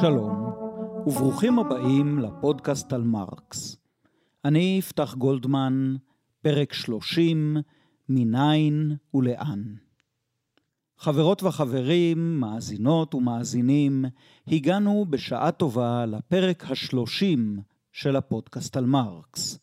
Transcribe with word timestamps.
שלום, 0.00 0.52
וברוכים 1.06 1.58
הבאים 1.58 2.18
לפודקאסט 2.18 2.92
על 2.92 3.02
מרקס. 3.02 3.76
אני 4.44 4.76
יפתח 4.78 5.14
גולדמן, 5.14 5.96
פרק 6.42 6.72
30, 6.72 7.56
מניין 8.08 8.96
ולאן. 9.14 9.87
חברות 11.00 11.42
וחברים, 11.42 12.40
מאזינות 12.40 13.14
ומאזינים, 13.14 14.04
הגענו 14.48 15.06
בשעה 15.10 15.50
טובה 15.50 16.06
לפרק 16.06 16.64
השלושים 16.70 17.60
של 17.92 18.16
הפודקאסט 18.16 18.76
על 18.76 18.86
מרקס. 18.86 19.58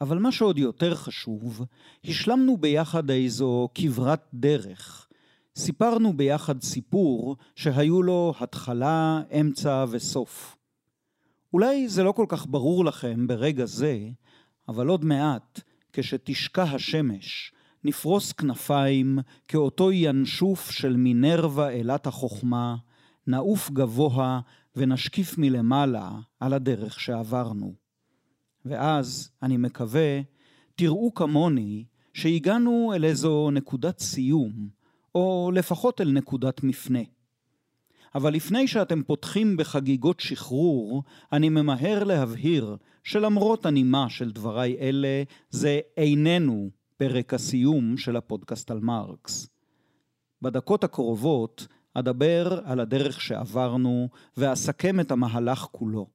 אבל 0.00 0.18
מה 0.18 0.32
שעוד 0.32 0.58
יותר 0.58 0.94
חשוב, 0.94 1.64
השלמנו 2.04 2.56
ביחד 2.56 3.10
איזו 3.10 3.68
כברת 3.74 4.28
דרך. 4.34 5.08
סיפרנו 5.56 6.16
ביחד 6.16 6.62
סיפור 6.62 7.36
שהיו 7.56 8.02
לו 8.02 8.34
התחלה, 8.40 9.22
אמצע 9.40 9.84
וסוף. 9.90 10.56
אולי 11.52 11.88
זה 11.88 12.02
לא 12.02 12.12
כל 12.12 12.26
כך 12.28 12.46
ברור 12.46 12.84
לכם 12.84 13.26
ברגע 13.26 13.64
זה, 13.64 13.98
אבל 14.68 14.88
עוד 14.88 15.04
מעט, 15.04 15.60
כשתשקע 15.92 16.62
השמש, 16.62 17.52
נפרוס 17.84 18.32
כנפיים 18.32 19.18
כאותו 19.48 19.92
ינשוף 19.92 20.70
של 20.70 20.96
מינרווה 20.96 21.70
אלת 21.70 22.06
החוכמה, 22.06 22.76
נעוף 23.26 23.70
גבוה 23.70 24.40
ונשקיף 24.76 25.38
מלמעלה 25.38 26.10
על 26.40 26.52
הדרך 26.52 27.00
שעברנו. 27.00 27.74
ואז, 28.64 29.30
אני 29.42 29.56
מקווה, 29.56 30.20
תראו 30.74 31.14
כמוני 31.14 31.84
שהגענו 32.14 32.92
אל 32.94 33.04
איזו 33.04 33.50
נקודת 33.50 33.98
סיום, 33.98 34.68
או 35.14 35.50
לפחות 35.54 36.00
אל 36.00 36.12
נקודת 36.12 36.62
מפנה. 36.62 37.02
אבל 38.14 38.34
לפני 38.34 38.68
שאתם 38.68 39.02
פותחים 39.02 39.56
בחגיגות 39.56 40.20
שחרור, 40.20 41.02
אני 41.32 41.48
ממהר 41.48 42.04
להבהיר 42.04 42.76
שלמרות 43.04 43.66
הנימה 43.66 44.10
של 44.10 44.30
דבריי 44.30 44.76
אלה, 44.80 45.22
זה 45.50 45.80
איננו 45.96 46.70
פרק 47.02 47.34
הסיום 47.34 47.96
של 47.96 48.16
הפודקאסט 48.16 48.70
על 48.70 48.80
מרקס. 48.80 49.48
בדקות 50.42 50.84
הקרובות 50.84 51.66
אדבר 51.94 52.60
על 52.64 52.80
הדרך 52.80 53.20
שעברנו 53.20 54.08
ואסכם 54.36 55.00
את 55.00 55.10
המהלך 55.10 55.58
כולו. 55.58 56.10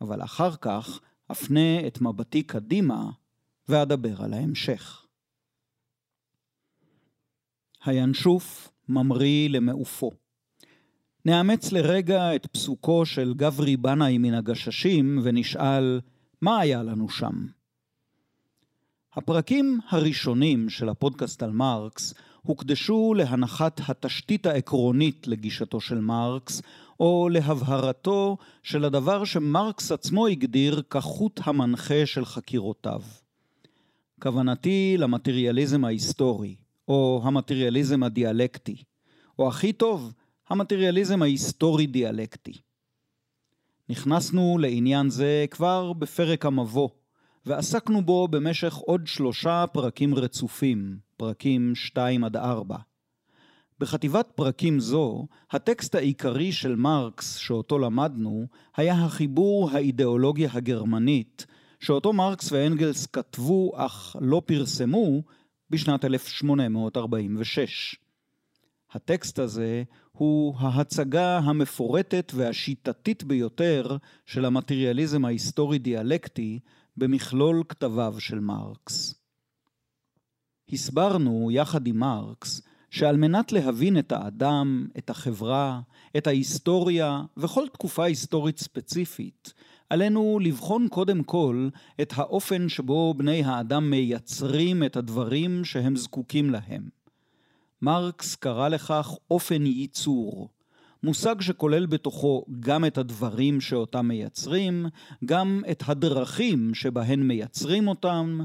אבל 0.00 0.22
אחר 0.22 0.56
כך 0.56 1.00
אפנה 1.32 1.86
את 1.86 2.00
מבטי 2.00 2.42
קדימה 2.42 3.10
ואדבר 3.68 4.22
על 4.22 4.34
ההמשך. 4.34 5.06
הינשוף 7.84 8.72
ממריא 8.88 9.48
למעופו. 9.48 10.10
נאמץ 11.24 11.72
לרגע 11.72 12.34
את 12.34 12.46
פסוקו 12.46 13.06
של 13.06 13.34
גברי 13.34 13.76
בנאי 13.76 14.18
מן 14.18 14.34
הגששים 14.34 15.18
ונשאל, 15.22 16.00
מה 16.42 16.60
היה 16.60 16.82
לנו 16.82 17.08
שם? 17.08 17.46
הפרקים 19.16 19.80
הראשונים 19.88 20.68
של 20.68 20.88
הפודקאסט 20.88 21.42
על 21.42 21.50
מרקס 21.50 22.14
הוקדשו 22.42 23.14
להנחת 23.16 23.80
התשתית 23.88 24.46
העקרונית 24.46 25.26
לגישתו 25.26 25.80
של 25.80 26.00
מרקס, 26.00 26.62
או 27.00 27.28
להבהרתו 27.32 28.36
של 28.62 28.84
הדבר 28.84 29.24
שמרקס 29.24 29.92
עצמו 29.92 30.26
הגדיר 30.26 30.82
כחוט 30.90 31.40
המנחה 31.44 32.06
של 32.06 32.24
חקירותיו. 32.24 33.02
כוונתי 34.22 34.96
למטריאליזם 34.98 35.84
ההיסטורי, 35.84 36.56
או 36.88 37.20
המטריאליזם 37.24 38.02
הדיאלקטי, 38.02 38.76
או 39.38 39.48
הכי 39.48 39.72
טוב, 39.72 40.12
המטריאליזם 40.48 41.22
ההיסטורי-דיאלקטי. 41.22 42.58
נכנסנו 43.88 44.58
לעניין 44.58 45.10
זה 45.10 45.46
כבר 45.50 45.92
בפרק 45.92 46.46
המבוא, 46.46 46.88
ועסקנו 47.46 48.02
בו 48.02 48.28
במשך 48.28 48.74
עוד 48.74 49.06
שלושה 49.06 49.64
פרקים 49.72 50.14
רצופים, 50.14 50.98
פרקים 51.16 51.74
2 51.74 52.24
עד 52.24 52.36
4. 52.36 52.76
בחטיבת 53.80 54.32
פרקים 54.34 54.80
זו, 54.80 55.26
הטקסט 55.50 55.94
העיקרי 55.94 56.52
של 56.52 56.76
מרקס 56.76 57.36
שאותו 57.36 57.78
למדנו, 57.78 58.46
היה 58.76 58.94
החיבור 59.04 59.70
האידיאולוגיה 59.70 60.50
הגרמנית, 60.52 61.46
שאותו 61.80 62.12
מרקס 62.12 62.52
ואנגלס 62.52 63.06
כתבו 63.06 63.72
אך 63.74 64.16
לא 64.20 64.42
פרסמו 64.46 65.22
בשנת 65.70 66.04
1846. 66.04 67.96
הטקסט 68.92 69.38
הזה 69.38 69.82
הוא 70.12 70.54
ההצגה 70.58 71.38
המפורטת 71.38 72.32
והשיטתית 72.34 73.24
ביותר 73.24 73.96
של 74.26 74.44
המטריאליזם 74.44 75.24
ההיסטורי-דיאלקטי 75.24 76.60
במכלול 76.96 77.62
כתביו 77.68 78.14
של 78.18 78.40
מרקס. 78.40 79.14
הסברנו 80.72 81.50
יחד 81.50 81.86
עם 81.86 81.98
מרקס 81.98 82.62
שעל 82.90 83.16
מנת 83.16 83.52
להבין 83.52 83.98
את 83.98 84.12
האדם, 84.12 84.88
את 84.98 85.10
החברה, 85.10 85.80
את 86.16 86.26
ההיסטוריה 86.26 87.22
וכל 87.36 87.68
תקופה 87.72 88.04
היסטורית 88.04 88.58
ספציפית, 88.58 89.52
עלינו 89.90 90.38
לבחון 90.42 90.88
קודם 90.88 91.22
כל 91.22 91.68
את 92.00 92.12
האופן 92.16 92.68
שבו 92.68 93.14
בני 93.14 93.44
האדם 93.44 93.90
מייצרים 93.90 94.84
את 94.84 94.96
הדברים 94.96 95.64
שהם 95.64 95.96
זקוקים 95.96 96.50
להם. 96.50 96.88
מרקס 97.82 98.34
קרא 98.34 98.68
לכך 98.68 99.10
אופן 99.30 99.66
ייצור, 99.66 100.48
מושג 101.02 101.40
שכולל 101.40 101.86
בתוכו 101.86 102.44
גם 102.60 102.84
את 102.84 102.98
הדברים 102.98 103.60
שאותם 103.60 104.06
מייצרים, 104.06 104.86
גם 105.24 105.62
את 105.70 105.82
הדרכים 105.86 106.74
שבהן 106.74 107.22
מייצרים 107.22 107.88
אותם, 107.88 108.40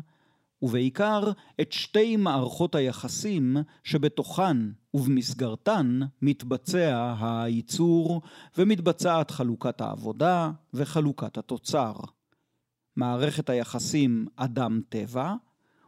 ובעיקר 0.62 1.32
את 1.62 1.72
שתי 1.72 2.18
מערכות 2.18 2.76
היחסים 2.76 3.58
שבתוכן 3.84 4.58
ובמסגרתן 4.94 6.00
מתבצע 6.22 7.16
הייצור 7.20 8.22
ומתבצעת 8.58 9.32
חלוקת 9.32 9.82
העבודה 9.82 10.52
וחלוקת 10.74 11.38
התוצר. 11.38 11.94
מערכת 12.96 13.50
היחסים 13.50 14.28
אדם-טבע 14.36 15.34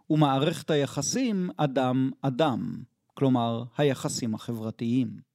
ומערכת 0.09 0.69
היחסים 0.69 1.49
אדם-אדם, 1.57 2.83
כלומר 3.13 3.63
היחסים 3.77 4.35
החברתיים. 4.35 5.32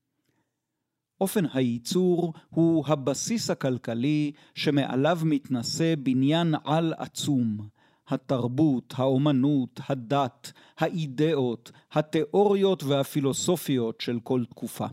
אופן 1.20 1.44
הייצור 1.52 2.32
הוא 2.50 2.84
הבסיס 2.86 3.50
הכלכלי 3.50 4.32
שמעליו 4.54 5.18
מתנשא 5.24 5.94
בניין 5.98 6.54
על 6.64 6.94
עצום, 6.98 7.68
התרבות, 8.08 8.94
האומנות, 8.96 9.80
הדת, 9.88 10.52
האידאות, 10.78 11.72
התיאוריות 11.92 12.82
והפילוסופיות 12.82 14.00
של 14.00 14.20
כל 14.22 14.44
תקופה. 14.44 14.86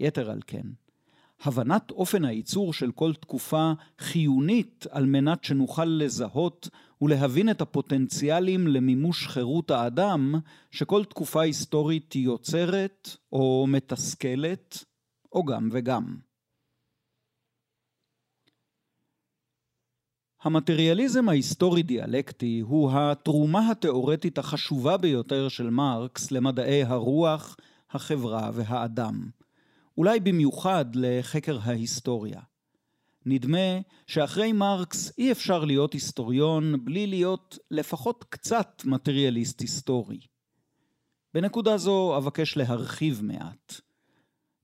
יתר 0.00 0.30
על 0.30 0.40
כן, 0.46 0.66
הבנת 1.42 1.90
אופן 1.90 2.24
הייצור 2.24 2.72
של 2.72 2.92
כל 2.92 3.14
תקופה 3.14 3.72
חיונית 3.98 4.86
על 4.90 5.06
מנת 5.06 5.44
שנוכל 5.44 5.84
לזהות 5.84 6.68
ולהבין 7.02 7.50
את 7.50 7.60
הפוטנציאלים 7.60 8.66
למימוש 8.66 9.26
חירות 9.26 9.70
האדם 9.70 10.34
שכל 10.70 11.04
תקופה 11.04 11.42
היסטורית 11.42 12.16
יוצרת 12.16 13.16
או 13.32 13.66
מתסכלת, 13.68 14.84
או 15.32 15.44
גם 15.44 15.68
וגם. 15.72 16.16
המטריאליזם 20.42 21.28
ההיסטורי-דיאלקטי 21.28 22.60
הוא 22.60 22.90
התרומה 22.94 23.70
התאורטית 23.70 24.38
החשובה 24.38 24.96
ביותר 24.96 25.48
של 25.48 25.70
מרקס 25.70 26.30
למדעי 26.30 26.82
הרוח, 26.82 27.56
החברה 27.90 28.50
והאדם. 28.54 29.30
אולי 29.98 30.20
במיוחד 30.20 30.84
לחקר 30.94 31.58
ההיסטוריה. 31.62 32.40
נדמה 33.26 33.80
שאחרי 34.06 34.52
מרקס 34.52 35.18
אי 35.18 35.32
אפשר 35.32 35.64
להיות 35.64 35.92
היסטוריון 35.92 36.84
בלי 36.84 37.06
להיות 37.06 37.58
לפחות 37.70 38.24
קצת 38.28 38.82
מטריאליסט 38.84 39.60
היסטורי. 39.60 40.20
בנקודה 41.34 41.76
זו 41.76 42.16
אבקש 42.16 42.56
להרחיב 42.56 43.20
מעט. 43.22 43.80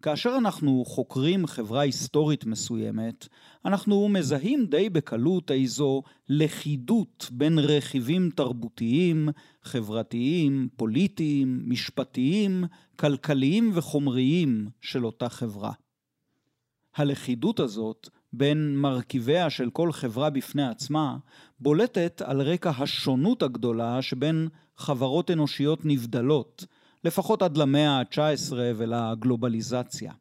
כאשר 0.05 0.35
אנחנו 0.39 0.85
חוקרים 0.87 1.47
חברה 1.47 1.81
היסטורית 1.81 2.45
מסוימת, 2.45 3.29
אנחנו 3.65 4.09
מזהים 4.09 4.67
די 4.67 4.91
בקלות 4.91 5.51
איזו 5.51 6.03
לכידות 6.29 7.29
בין 7.33 7.59
רכיבים 7.59 8.31
תרבותיים, 8.35 9.29
חברתיים, 9.63 10.69
פוליטיים, 10.77 11.63
משפטיים, 11.67 12.65
כלכליים 12.97 13.71
וחומריים 13.75 14.69
של 14.81 15.07
אותה 15.07 15.29
חברה. 15.29 15.73
הלכידות 16.97 17.61
הזאת 17.61 18.09
בין 18.33 18.77
מרכיביה 18.77 19.51
של 19.51 19.71
כל 19.71 19.93
חברה 19.93 20.31
בפני 20.31 20.67
עצמה, 20.69 21.17
בולטת 21.61 22.23
על 22.25 22.43
רקע 22.43 22.71
השונות 22.79 23.43
הגדולה 23.43 24.03
שבין 24.03 24.49
חברות 24.77 25.31
אנושיות 25.31 25.81
נבדלות, 25.85 26.67
לפחות 27.05 27.43
עד 27.43 27.57
למאה 27.57 27.91
ה-19 27.91 28.53
ולגלובליזציה. 28.53 30.13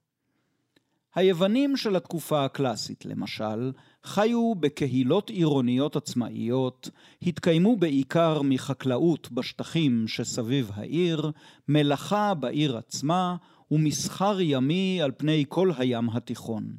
היוונים 1.15 1.77
של 1.77 1.95
התקופה 1.95 2.45
הקלאסית, 2.45 3.05
למשל, 3.05 3.71
חיו 4.03 4.55
בקהילות 4.55 5.29
עירוניות 5.29 5.95
עצמאיות, 5.95 6.89
התקיימו 7.21 7.75
בעיקר 7.77 8.41
מחקלאות 8.41 9.31
בשטחים 9.31 10.07
שסביב 10.07 10.71
העיר, 10.73 11.31
מלאכה 11.67 12.33
בעיר 12.33 12.77
עצמה 12.77 13.35
ומסחר 13.71 14.41
ימי 14.41 15.01
על 15.01 15.11
פני 15.17 15.45
כל 15.49 15.71
הים 15.77 16.09
התיכון. 16.09 16.75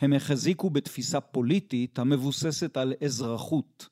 הם 0.00 0.12
החזיקו 0.12 0.70
בתפיסה 0.70 1.20
פוליטית 1.20 1.98
המבוססת 1.98 2.76
על 2.76 2.92
אזרחות. 3.04 3.88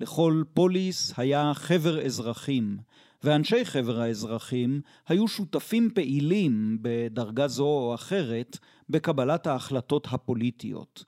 לכל 0.00 0.42
פוליס 0.54 1.14
היה 1.16 1.52
חבר 1.54 2.06
אזרחים, 2.06 2.78
ואנשי 3.24 3.64
חבר 3.64 4.00
האזרחים 4.00 4.80
היו 5.08 5.28
שותפים 5.28 5.90
פעילים 5.94 6.78
בדרגה 6.82 7.48
זו 7.48 7.66
או 7.66 7.94
אחרת 7.94 8.58
בקבלת 8.88 9.46
ההחלטות 9.46 10.06
הפוליטיות. 10.10 11.04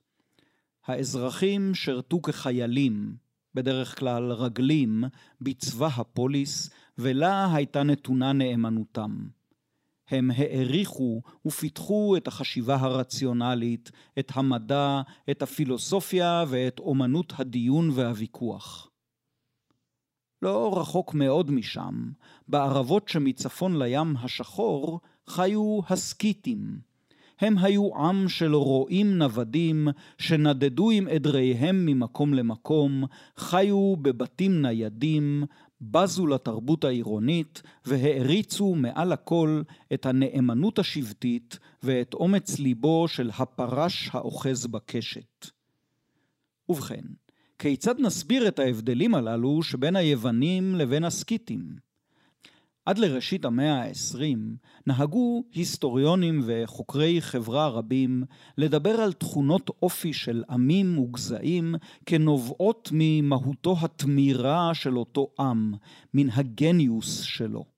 האזרחים 0.87 1.75
שירתו 1.75 2.23
כחיילים, 2.23 3.17
בדרך 3.55 3.99
כלל 3.99 4.33
רגלים, 4.33 5.05
בצבא 5.41 5.87
הפוליס, 5.87 6.71
ולה 6.99 7.55
הייתה 7.55 7.83
נתונה 7.83 8.33
נאמנותם. 8.33 9.27
הם 10.09 10.31
העריכו 10.31 11.23
ופיתחו 11.47 12.17
את 12.17 12.27
החשיבה 12.29 12.75
הרציונלית, 12.75 13.91
את 14.19 14.33
המדע, 14.35 15.03
את 15.31 15.43
הפילוסופיה 15.43 16.45
ואת 16.49 16.79
אומנות 16.79 17.33
הדיון 17.37 17.91
והוויכוח. 17.91 18.92
לא 20.43 20.81
רחוק 20.81 21.15
מאוד 21.15 21.51
משם, 21.51 22.11
בערבות 22.49 23.09
שמצפון 23.09 23.83
לים 23.83 24.17
השחור, 24.17 25.01
חיו 25.27 25.81
הסקיתים. 25.89 26.79
הם 27.41 27.59
היו 27.59 27.97
עם 27.97 28.29
של 28.29 28.55
רועים 28.55 29.19
נוודים, 29.19 29.89
שנדדו 30.19 30.91
עם 30.91 31.09
עדריהם 31.09 31.87
ממקום 31.87 32.35
למקום, 32.35 33.05
חיו 33.37 33.97
בבתים 33.97 34.63
ניידים, 34.63 35.45
בזו 35.81 36.27
לתרבות 36.27 36.85
העירונית 36.85 37.63
והעריצו 37.85 38.75
מעל 38.75 39.13
הכל 39.13 39.63
את 39.95 40.07
הנאמנות 40.07 40.79
השבטית 40.79 41.59
ואת 41.83 42.15
אומץ 42.15 42.59
ליבו 42.59 43.09
של 43.09 43.31
הפרש 43.39 44.11
האוחז 44.13 44.67
בקשת. 44.67 45.47
ובכן, 46.69 47.05
כיצד 47.63 48.01
נסביר 48.01 48.49
את 48.49 48.59
ההבדלים 48.59 49.15
הללו 49.15 49.63
שבין 49.63 49.97
היוונים 49.97 50.75
לבין 50.75 51.05
הסקיתים? 51.05 51.77
עד 52.87 52.99
לראשית 52.99 53.45
המאה 53.45 53.83
ה-20 53.83 54.39
נהגו 54.87 55.45
היסטוריונים 55.53 56.43
וחוקרי 56.47 57.21
חברה 57.21 57.69
רבים 57.69 58.25
לדבר 58.59 58.91
על 58.91 59.13
תכונות 59.13 59.71
אופי 59.83 60.13
של 60.13 60.45
עמים 60.51 60.99
וגזעים 60.99 61.75
כנובעות 62.07 62.89
ממהותו 62.93 63.77
התמירה 63.81 64.71
של 64.75 64.99
אותו 64.99 65.29
עם, 65.39 65.73
מן 66.15 66.31
הגניוס 66.31 67.21
שלו. 67.21 67.72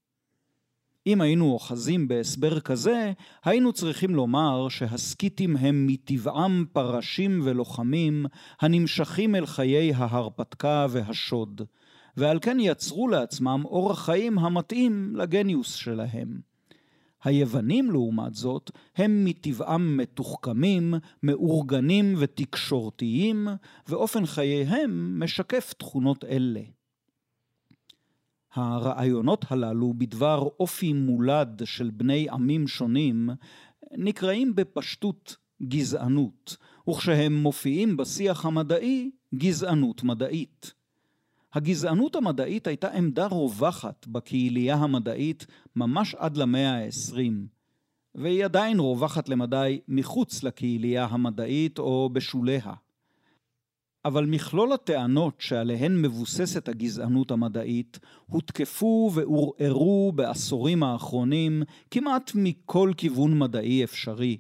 אם 1.06 1.20
היינו 1.20 1.52
אוחזים 1.52 2.08
בהסבר 2.08 2.60
כזה, 2.60 3.12
היינו 3.44 3.72
צריכים 3.72 4.14
לומר 4.14 4.68
שהסקיתים 4.68 5.56
הם 5.56 5.86
מטבעם 5.86 6.64
פרשים 6.72 7.40
ולוחמים 7.44 8.26
הנמשכים 8.60 9.34
אל 9.34 9.46
חיי 9.46 9.92
ההרפתקה 9.94 10.86
והשוד. 10.90 11.62
ועל 12.16 12.38
כן 12.42 12.56
יצרו 12.60 13.08
לעצמם 13.08 13.62
אורח 13.64 14.04
חיים 14.04 14.38
המתאים 14.38 15.16
לגניוס 15.16 15.74
שלהם. 15.74 16.40
היוונים, 17.24 17.90
לעומת 17.90 18.34
זאת, 18.34 18.70
הם 18.96 19.24
מטבעם 19.24 19.96
מתוחכמים, 19.96 20.94
מאורגנים 21.22 22.14
ותקשורתיים, 22.18 23.48
ואופן 23.88 24.26
חייהם 24.26 25.20
משקף 25.20 25.74
תכונות 25.78 26.24
אלה. 26.24 26.60
הרעיונות 28.54 29.44
הללו 29.48 29.94
בדבר 29.94 30.48
אופי 30.60 30.92
מולד 30.92 31.62
של 31.64 31.90
בני 31.90 32.26
עמים 32.30 32.68
שונים 32.68 33.30
נקראים 33.92 34.54
בפשטות 34.54 35.36
גזענות, 35.62 36.56
וכשהם 36.90 37.34
מופיעים 37.34 37.96
בשיח 37.96 38.46
המדעי, 38.46 39.10
גזענות 39.34 40.02
מדעית. 40.02 40.72
הגזענות 41.54 42.16
המדעית 42.16 42.66
הייתה 42.66 42.90
עמדה 42.92 43.26
רווחת 43.26 44.06
בקהילייה 44.06 44.74
המדעית 44.74 45.46
ממש 45.76 46.14
עד 46.14 46.36
למאה 46.36 46.74
העשרים, 46.74 47.46
והיא 48.14 48.44
עדיין 48.44 48.78
רווחת 48.78 49.28
למדי 49.28 49.80
מחוץ 49.88 50.42
לקהילייה 50.42 51.04
המדעית 51.04 51.78
או 51.78 52.10
בשוליה. 52.12 52.72
אבל 54.04 54.26
מכלול 54.26 54.72
הטענות 54.72 55.40
שעליהן 55.40 56.02
מבוססת 56.02 56.68
הגזענות 56.68 57.30
המדעית 57.30 57.98
הותקפו 58.26 59.10
ועורערו 59.14 60.12
בעשורים 60.14 60.82
האחרונים 60.82 61.62
כמעט 61.90 62.32
מכל 62.34 62.92
כיוון 62.96 63.38
מדעי 63.38 63.84
אפשרי, 63.84 64.38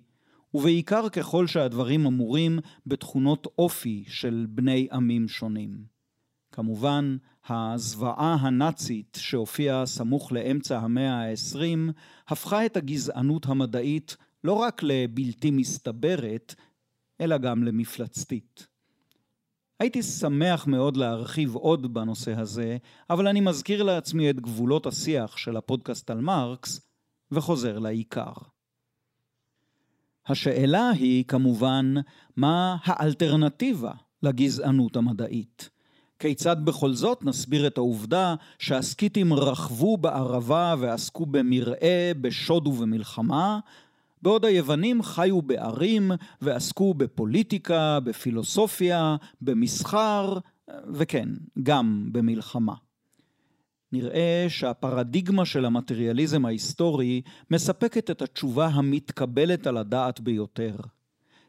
ובעיקר 0.54 1.08
ככל 1.08 1.46
שהדברים 1.46 2.06
אמורים 2.06 2.58
בתכונות 2.86 3.46
אופי 3.58 4.04
של 4.06 4.46
בני 4.48 4.88
עמים 4.92 5.28
שונים. 5.28 5.84
כמובן, 6.52 7.16
הזוועה 7.48 8.36
הנאצית 8.40 9.18
שהופיעה 9.20 9.86
סמוך 9.86 10.32
לאמצע 10.32 10.78
המאה 10.78 11.30
ה-20 11.30 11.92
הפכה 12.28 12.66
את 12.66 12.76
הגזענות 12.76 13.46
המדעית 13.46 14.16
לא 14.44 14.52
רק 14.52 14.82
לבלתי 14.82 15.50
מסתברת, 15.50 16.54
אלא 17.20 17.38
גם 17.38 17.64
למפלצתית. 17.64 18.73
הייתי 19.84 20.02
שמח 20.02 20.66
מאוד 20.66 20.96
להרחיב 20.96 21.54
עוד 21.54 21.94
בנושא 21.94 22.40
הזה, 22.40 22.76
אבל 23.10 23.28
אני 23.28 23.40
מזכיר 23.40 23.82
לעצמי 23.82 24.30
את 24.30 24.40
גבולות 24.40 24.86
השיח 24.86 25.36
של 25.36 25.56
הפודקאסט 25.56 26.10
על 26.10 26.20
מרקס, 26.20 26.80
וחוזר 27.32 27.78
לעיקר. 27.78 28.32
השאלה 30.26 30.90
היא 30.90 31.24
כמובן, 31.24 31.94
מה 32.36 32.76
האלטרנטיבה 32.84 33.92
לגזענות 34.22 34.96
המדעית? 34.96 35.70
כיצד 36.18 36.56
בכל 36.64 36.92
זאת 36.92 37.24
נסביר 37.24 37.66
את 37.66 37.78
העובדה 37.78 38.34
שהסקיתים 38.58 39.34
רכבו 39.34 39.96
בערבה 39.96 40.74
ועסקו 40.78 41.26
במרעה, 41.26 42.14
בשוד 42.20 42.66
ובמלחמה, 42.66 43.60
בעוד 44.24 44.44
היוונים 44.44 45.02
חיו 45.02 45.42
בערים 45.42 46.10
ועסקו 46.42 46.94
בפוליטיקה, 46.94 48.00
בפילוסופיה, 48.00 49.16
במסחר, 49.40 50.38
וכן, 50.92 51.28
גם 51.62 52.08
במלחמה. 52.12 52.74
נראה 53.92 54.46
שהפרדיגמה 54.48 55.44
של 55.44 55.64
המטריאליזם 55.64 56.44
ההיסטורי 56.44 57.22
מספקת 57.50 58.10
את 58.10 58.22
התשובה 58.22 58.66
המתקבלת 58.66 59.66
על 59.66 59.76
הדעת 59.76 60.20
ביותר. 60.20 60.76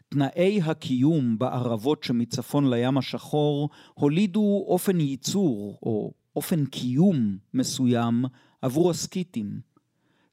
תנאי 0.10 0.62
הקיום 0.64 1.38
בערבות 1.38 2.04
שמצפון 2.04 2.70
לים 2.70 2.98
השחור 2.98 3.70
הולידו 3.94 4.66
אופן 4.68 5.00
ייצור 5.00 5.80
או 5.84 6.14
אופן 6.36 6.66
קיום 6.66 7.38
מסוים 7.54 8.26
עבור 8.62 8.90
הסקיתים. 8.90 9.75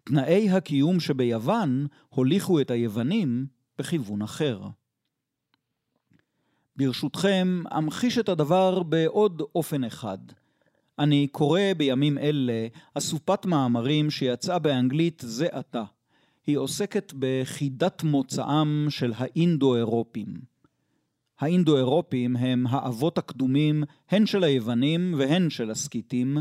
תנאי 0.04 0.50
הקיום 0.50 1.00
שביוון 1.00 1.87
הוליכו 2.09 2.61
את 2.61 2.71
היוונים 2.71 3.47
בכיוון 3.78 4.23
אחר. 4.23 4.61
ברשותכם, 6.76 7.62
אמחיש 7.78 8.18
את 8.18 8.28
הדבר 8.28 8.82
בעוד 8.82 9.42
אופן 9.54 9.85
אחד. 9.85 10.18
אני 10.99 11.26
קורא 11.26 11.61
בימים 11.76 12.18
אלה 12.18 12.66
אסופת 12.94 13.47
מאמרים 13.47 14.11
שיצאה 14.11 14.59
באנגלית 14.59 15.23
זה 15.26 15.47
עתה. 15.52 15.85
היא 16.47 16.59
עוסקת 16.59 17.12
בחידת 17.18 18.02
מוצאם 18.02 18.90
של 18.90 19.12
האינדו-אירופים. 19.16 20.35
האינדו-אירופים 21.40 22.37
הם 22.37 22.66
האבות 22.66 23.18
הקדומים 23.18 23.85
הן 24.11 24.26
של 24.26 24.44
היוונים 24.44 25.14
והן 25.18 25.50
של 25.50 25.71
הסקיתים, 25.71 26.38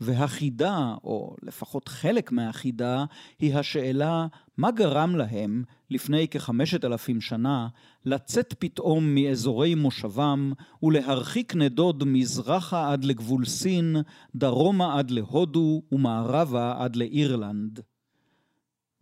והחידה, 0.00 0.94
או 1.04 1.36
לפחות 1.42 1.88
חלק 1.88 2.32
מהחידה, 2.32 3.04
היא 3.38 3.54
השאלה 3.54 4.26
מה 4.56 4.70
גרם 4.70 5.16
להם, 5.16 5.64
לפני 5.90 6.28
כחמשת 6.28 6.84
אלפים 6.84 7.20
שנה, 7.20 7.68
לצאת 8.04 8.54
פתאום 8.58 9.14
מאזורי 9.14 9.74
מושבם 9.74 10.52
ולהרחיק 10.82 11.54
נדוד 11.54 12.04
מזרחה 12.04 12.92
עד 12.92 13.04
לגבול 13.04 13.44
סין, 13.44 13.96
דרומה 14.34 14.98
עד 14.98 15.10
להודו 15.10 15.82
ומערבה 15.92 16.74
עד 16.78 16.96
לאירלנד. 16.96 17.80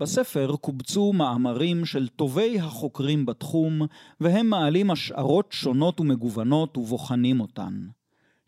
בספר 0.00 0.56
קובצו 0.60 1.12
מאמרים 1.12 1.84
של 1.84 2.08
טובי 2.08 2.60
החוקרים 2.60 3.26
בתחום, 3.26 3.82
והם 4.20 4.46
מעלים 4.46 4.90
השערות 4.90 5.52
שונות 5.52 6.00
ומגוונות 6.00 6.76
ובוחנים 6.76 7.40
אותן. 7.40 7.86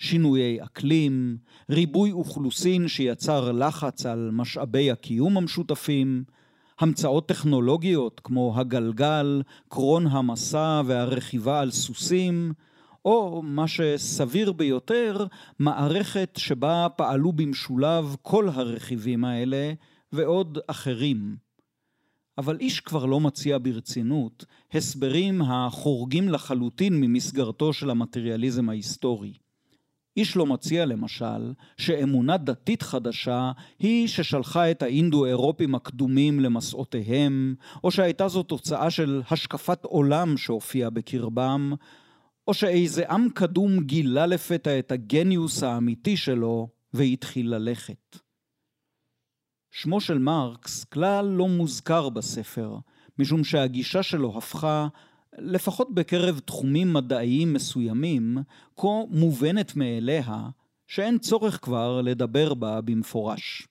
שינויי 0.05 0.63
אקלים, 0.63 1.37
ריבוי 1.71 2.13
אוכלוסין 2.13 2.89
שיצר 2.89 3.53
לחץ 3.53 4.07
על 4.07 4.31
משאבי 4.33 4.91
הקיום 4.91 5.37
המשותפים, 5.37 6.25
המצאות 6.79 7.29
טכנולוגיות 7.29 8.21
כמו 8.25 8.53
הגלגל, 8.57 9.43
קרון 9.69 10.07
המסע 10.07 10.83
והרכיבה 10.87 11.61
על 11.61 11.71
סוסים, 11.71 12.53
או 13.05 13.43
מה 13.45 13.69
שסביר 13.69 14.53
ביותר, 14.53 15.27
מערכת 15.59 16.35
שבה 16.39 16.87
פעלו 16.97 17.33
במשולב 17.33 18.17
כל 18.23 18.49
הרכיבים 18.49 19.25
האלה 19.25 19.73
ועוד 20.13 20.59
אחרים. 20.67 21.37
אבל 22.39 22.57
איש 22.61 22.81
כבר 22.81 23.07
לא 23.07 23.21
מציע 23.21 23.59
ברצינות 23.63 24.45
הסברים 24.73 25.43
החורגים 25.43 26.29
לחלוטין 26.29 27.01
ממסגרתו 27.01 27.73
של 27.73 27.91
המטריאליזם 27.91 28.69
ההיסטורי. 28.69 29.44
איש 30.17 30.37
לא 30.37 30.47
מציע 30.47 30.87
למשל 30.87 31.53
שאמונה 31.77 32.37
דתית 32.37 32.83
חדשה 32.83 33.53
היא 33.79 34.09
ששלחה 34.09 34.71
את 34.71 34.83
האינדו-אירופים 34.83 35.75
הקדומים 35.75 36.41
למסעותיהם, 36.41 37.55
או 37.85 37.91
שהייתה 37.91 38.29
זו 38.29 38.43
תוצאה 38.43 38.91
של 38.91 39.23
השקפת 39.31 39.85
עולם 39.85 40.37
שהופיעה 40.37 40.91
בקרבם, 40.91 41.73
או 42.49 42.55
שאיזה 42.55 43.05
עם 43.11 43.29
קדום 43.35 43.81
גילה 43.81 44.27
לפתע 44.27 44.79
את 44.79 44.93
הגניוס 44.93 45.63
האמיתי 45.63 46.17
שלו 46.17 46.69
והתחיל 46.93 47.55
ללכת. 47.55 48.19
שמו 49.71 50.01
של 50.01 50.19
מרקס 50.19 50.85
כלל 50.85 51.27
לא 51.27 51.49
מוזכר 51.49 52.09
בספר, 52.09 52.77
משום 53.19 53.45
שהגישה 53.45 54.03
שלו 54.03 54.39
הפכה 54.39 54.89
לפחות 55.39 55.95
בקרב 55.95 56.39
תחומים 56.39 56.93
מדעיים 56.93 57.53
מסוימים, 57.53 58.39
כה 58.77 58.89
מובנת 59.11 59.77
מאליה, 59.77 60.49
שאין 60.87 61.19
צורך 61.19 61.59
כבר 61.63 62.01
לדבר 62.01 62.55
בה 62.55 62.81
במפורש. 62.81 63.69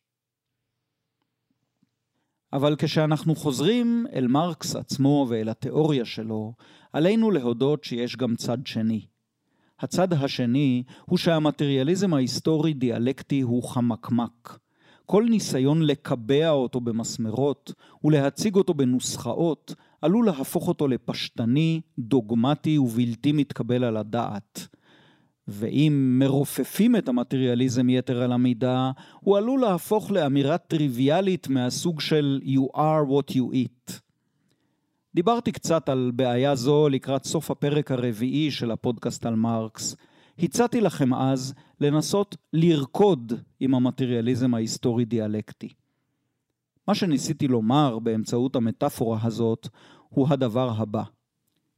אבל 2.53 2.75
כשאנחנו 2.77 3.35
חוזרים 3.35 4.05
אל 4.13 4.27
מרקס 4.27 4.75
עצמו 4.75 5.25
ואל 5.29 5.49
התיאוריה 5.49 6.05
שלו, 6.05 6.53
עלינו 6.93 7.31
להודות 7.31 7.83
שיש 7.83 8.15
גם 8.15 8.35
צד 8.35 8.57
שני. 8.67 9.05
הצד 9.79 10.13
השני 10.13 10.83
הוא 11.05 11.17
שהמטריאליזם 11.17 12.13
ההיסטורי 12.13 12.73
דיאלקטי 12.73 13.41
הוא 13.41 13.63
חמקמק. 13.63 14.57
כל 15.05 15.25
ניסיון 15.29 15.81
לקבע 15.81 16.49
אותו 16.49 16.81
במסמרות 16.81 17.73
ולהציג 18.03 18.55
אותו 18.55 18.73
בנוסחאות 18.73 19.75
עלול 20.03 20.25
להפוך 20.25 20.67
אותו 20.67 20.87
לפשטני, 20.87 21.81
דוגמטי 21.99 22.77
ובלתי 22.77 23.31
מתקבל 23.31 23.83
על 23.83 23.97
הדעת. 23.97 24.67
ואם 25.47 26.15
מרופפים 26.19 26.95
את 26.95 27.09
המטריאליזם 27.09 27.89
יתר 27.89 28.21
על 28.21 28.31
המידה, 28.31 28.91
הוא 29.19 29.37
עלול 29.37 29.61
להפוך 29.61 30.11
לאמירה 30.11 30.57
טריוויאלית 30.57 31.47
מהסוג 31.47 32.01
של 32.01 32.41
You 32.43 32.75
are 32.75 33.09
what 33.09 33.33
you 33.33 33.53
eat. 33.53 33.93
דיברתי 35.15 35.51
קצת 35.51 35.89
על 35.89 36.11
בעיה 36.15 36.55
זו 36.55 36.89
לקראת 36.89 37.23
סוף 37.23 37.51
הפרק 37.51 37.91
הרביעי 37.91 38.51
של 38.51 38.71
הפודקאסט 38.71 39.25
על 39.25 39.35
מרקס. 39.35 39.95
הצעתי 40.39 40.81
לכם 40.81 41.13
אז 41.13 41.53
לנסות 41.81 42.37
לרקוד 42.53 43.33
עם 43.59 43.75
המטריאליזם 43.75 44.53
ההיסטורי-דיאלקטי. 44.53 45.69
מה 46.87 46.95
שניסיתי 46.95 47.47
לומר 47.47 47.99
באמצעות 47.99 48.55
המטאפורה 48.55 49.19
הזאת 49.23 49.67
הוא 50.13 50.27
הדבר 50.29 50.73
הבא. 50.77 51.03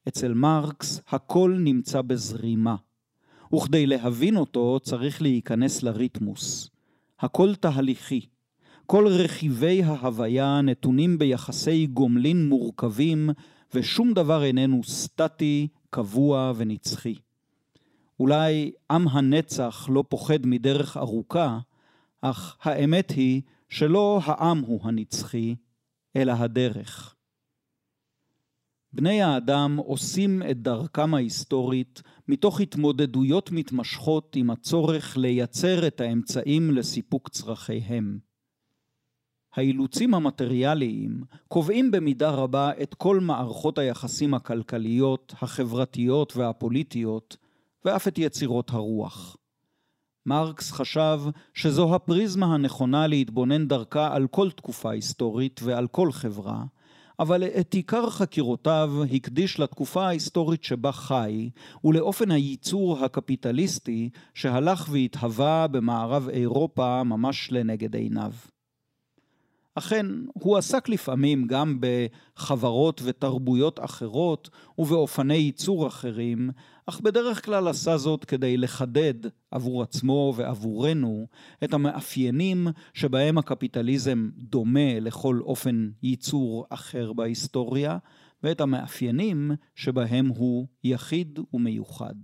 אצל 0.08 0.34
מרקס 0.34 1.02
הכל 1.08 1.58
נמצא 1.60 2.02
בזרימה, 2.02 2.76
וכדי 3.56 3.86
להבין 3.86 4.38
אותו 4.38 4.80
צריך 4.84 5.22
להיכנס 5.22 5.84
לריתמוס. 5.84 6.70
הכל 7.20 7.56
תהליכי. 7.56 8.26
כל 8.86 9.08
רכיבי 9.08 9.84
ההוויה 9.84 10.62
נתונים 10.62 11.18
ביחסי 11.18 11.86
גומלין 11.86 12.50
מורכבים, 12.50 13.30
ושום 13.74 14.14
דבר 14.14 14.44
איננו 14.44 14.84
סטטי, 14.84 15.68
קבוע 15.90 16.54
ונצחי. 16.56 17.16
אולי 18.20 18.72
עם 18.92 19.08
הנצח 19.08 19.88
לא 19.92 20.04
פוחד 20.10 20.46
מדרך 20.46 20.98
ארוכה, 20.98 21.60
אך 22.22 22.58
האמת 22.62 23.12
היא 23.12 23.42
שלא 23.70 24.20
העם 24.24 24.60
הוא 24.60 24.80
הנצחי, 24.84 25.56
אלא 26.16 26.32
הדרך. 26.32 27.15
בני 28.96 29.22
האדם 29.22 29.78
עושים 29.78 30.42
את 30.52 30.62
דרכם 30.62 31.14
ההיסטורית 31.14 32.02
מתוך 32.28 32.62
התמודדויות 32.62 33.52
מתמשכות 33.52 34.36
עם 34.36 34.50
הצורך 34.50 35.18
לייצר 35.18 35.88
את 35.88 36.02
האמצעים 36.02 36.72
לסיפוק 36.72 37.30
צרכיהם. 37.30 38.20
האילוצים 39.54 40.14
המטריאליים 40.14 41.24
קובעים 41.48 41.92
במידה 41.92 42.30
רבה 42.30 42.72
את 42.82 42.94
כל 42.94 43.20
מערכות 43.20 43.78
היחסים 43.78 44.34
הכלכליות, 44.34 45.34
החברתיות 45.42 46.38
והפוליטיות, 46.38 47.38
ואף 47.86 48.08
את 48.08 48.18
יצירות 48.18 48.70
הרוח. 48.70 49.38
מרקס 50.26 50.72
חשב 50.72 51.20
שזו 51.54 51.96
הפריזמה 51.96 52.54
הנכונה 52.54 53.08
להתבונן 53.08 53.68
דרכה 53.68 54.16
על 54.16 54.28
כל 54.28 54.52
תקופה 54.52 54.92
היסטורית 54.92 55.60
ועל 55.64 55.88
כל 55.88 56.12
חברה, 56.12 56.64
אבל 57.20 57.44
את 57.44 57.74
עיקר 57.74 58.10
חקירותיו 58.10 58.92
הקדיש 59.14 59.60
לתקופה 59.60 60.08
ההיסטורית 60.08 60.64
שבה 60.64 60.92
חי, 60.92 61.50
ולאופן 61.84 62.32
הייצור 62.32 63.06
הקפיטליסטי 63.06 64.10
שהלך 64.34 64.88
והתהווה 64.92 65.68
במערב 65.68 66.30
אירופה 66.30 67.04
ממש 67.04 67.52
לנגד 67.52 67.96
עיניו. 67.96 68.32
אכן, 69.78 70.06
הוא 70.34 70.58
עסק 70.58 70.90
לפעמים 70.90 71.48
גם 71.48 71.80
בחברות 71.80 73.02
ותרבויות 73.04 73.80
אחרות 73.84 74.50
ובאופני 74.78 75.36
ייצור 75.36 75.88
אחרים, 75.88 76.50
אך 76.86 77.02
בדרך 77.02 77.46
כלל 77.46 77.68
עשה 77.68 77.98
זאת 77.98 78.26
כדי 78.26 78.58
לחדד 78.58 79.14
עבור 79.52 79.84
עצמו 79.84 80.34
ועבורנו 80.36 81.28
את 81.64 81.74
המאפיינים 81.74 82.68
שבהם 82.94 83.38
הקפיטליזם 83.38 84.30
דומה 84.38 85.00
לכל 85.00 85.40
אופן 85.42 85.90
ייצור 86.04 86.66
אחר 86.70 87.14
בהיסטוריה, 87.14 87.98
ואת 88.44 88.62
המאפיינים 88.62 89.52
שבהם 89.76 90.28
הוא 90.28 90.68
יחיד 90.84 91.40
ומיוחד. 91.54 92.16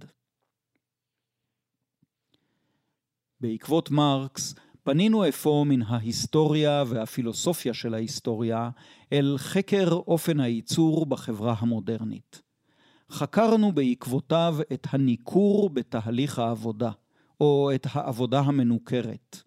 בעקבות 3.39 3.91
מרקס 3.91 4.55
פנינו 4.83 5.29
אפוא 5.29 5.65
מן 5.65 5.81
ההיסטוריה 5.81 6.83
והפילוסופיה 6.87 7.73
של 7.73 7.93
ההיסטוריה 7.93 8.69
אל 9.13 9.35
חקר 9.37 9.91
אופן 9.91 10.39
הייצור 10.39 11.05
בחברה 11.05 11.55
המודרנית. 11.57 12.50
חקרנו 13.11 13.71
בעקבותיו 13.71 14.57
את 14.73 14.87
הניכור 14.89 15.69
בתהליך 15.69 16.39
העבודה, 16.39 16.91
או 17.39 17.71
את 17.75 17.87
העבודה 17.91 18.39
המנוכרת. 18.39 19.41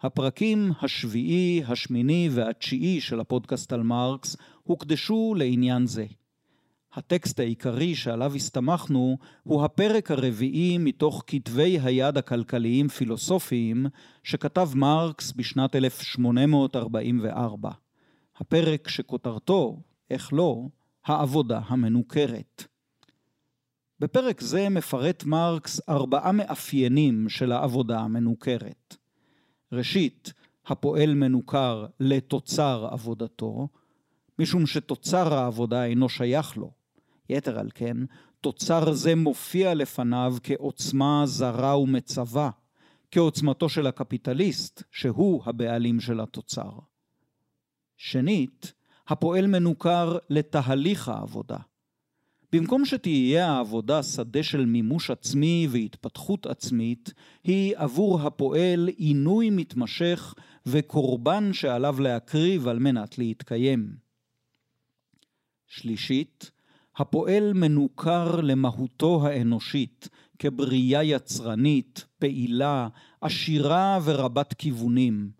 הפרקים 0.00 0.72
השביעי, 0.82 1.62
השמיני 1.68 2.28
והתשיעי 2.32 3.00
של 3.00 3.20
הפודקאסט 3.20 3.72
על 3.72 3.82
מרקס 3.82 4.36
הוקדשו 4.62 5.34
לעניין 5.36 5.86
זה. 5.86 6.06
הטקסט 6.92 7.40
העיקרי 7.40 7.94
שעליו 7.94 8.34
הסתמכנו 8.34 9.18
הוא 9.42 9.64
הפרק 9.64 10.10
הרביעי 10.10 10.78
מתוך 10.78 11.24
כתבי 11.26 11.78
היד 11.82 12.18
הכלכליים 12.18 12.88
פילוסופיים 12.88 13.86
שכתב 14.22 14.70
מרקס 14.74 15.32
בשנת 15.32 15.76
1844. 15.76 17.70
הפרק 18.36 18.88
שכותרתו, 18.88 19.80
איך 20.10 20.32
לא, 20.32 20.62
העבודה 21.04 21.60
המנוכרת. 21.66 22.77
בפרק 24.00 24.40
זה 24.40 24.68
מפרט 24.68 25.24
מרקס 25.24 25.80
ארבעה 25.88 26.32
מאפיינים 26.32 27.28
של 27.28 27.52
העבודה 27.52 28.00
המנוכרת. 28.00 28.96
ראשית, 29.72 30.32
הפועל 30.66 31.14
מנוכר 31.14 31.86
לתוצר 32.00 32.88
עבודתו, 32.90 33.68
משום 34.38 34.66
שתוצר 34.66 35.34
העבודה 35.34 35.84
אינו 35.84 36.08
שייך 36.08 36.56
לו. 36.56 36.70
יתר 37.28 37.58
על 37.58 37.70
כן, 37.74 37.96
תוצר 38.40 38.92
זה 38.92 39.14
מופיע 39.14 39.74
לפניו 39.74 40.36
כעוצמה 40.42 41.22
זרה 41.26 41.78
ומצווה, 41.78 42.50
כעוצמתו 43.10 43.68
של 43.68 43.86
הקפיטליסט, 43.86 44.82
שהוא 44.90 45.42
הבעלים 45.46 46.00
של 46.00 46.20
התוצר. 46.20 46.70
שנית, 47.96 48.72
הפועל 49.08 49.46
מנוכר 49.46 50.18
לתהליך 50.30 51.08
העבודה. 51.08 51.58
במקום 52.52 52.84
שתהיה 52.84 53.52
העבודה 53.52 54.02
שדה 54.02 54.42
של 54.42 54.66
מימוש 54.66 55.10
עצמי 55.10 55.68
והתפתחות 55.70 56.46
עצמית, 56.46 57.12
היא 57.44 57.74
עבור 57.76 58.20
הפועל 58.20 58.88
עינוי 58.96 59.50
מתמשך 59.50 60.34
וקורבן 60.66 61.52
שעליו 61.52 62.00
להקריב 62.00 62.68
על 62.68 62.78
מנת 62.78 63.18
להתקיים. 63.18 63.96
שלישית, 65.66 66.50
הפועל 66.96 67.52
מנוכר 67.52 68.40
למהותו 68.40 69.26
האנושית 69.26 70.08
כברייה 70.38 71.02
יצרנית, 71.02 72.04
פעילה, 72.18 72.88
עשירה 73.20 73.98
ורבת 74.04 74.52
כיוונים. 74.52 75.30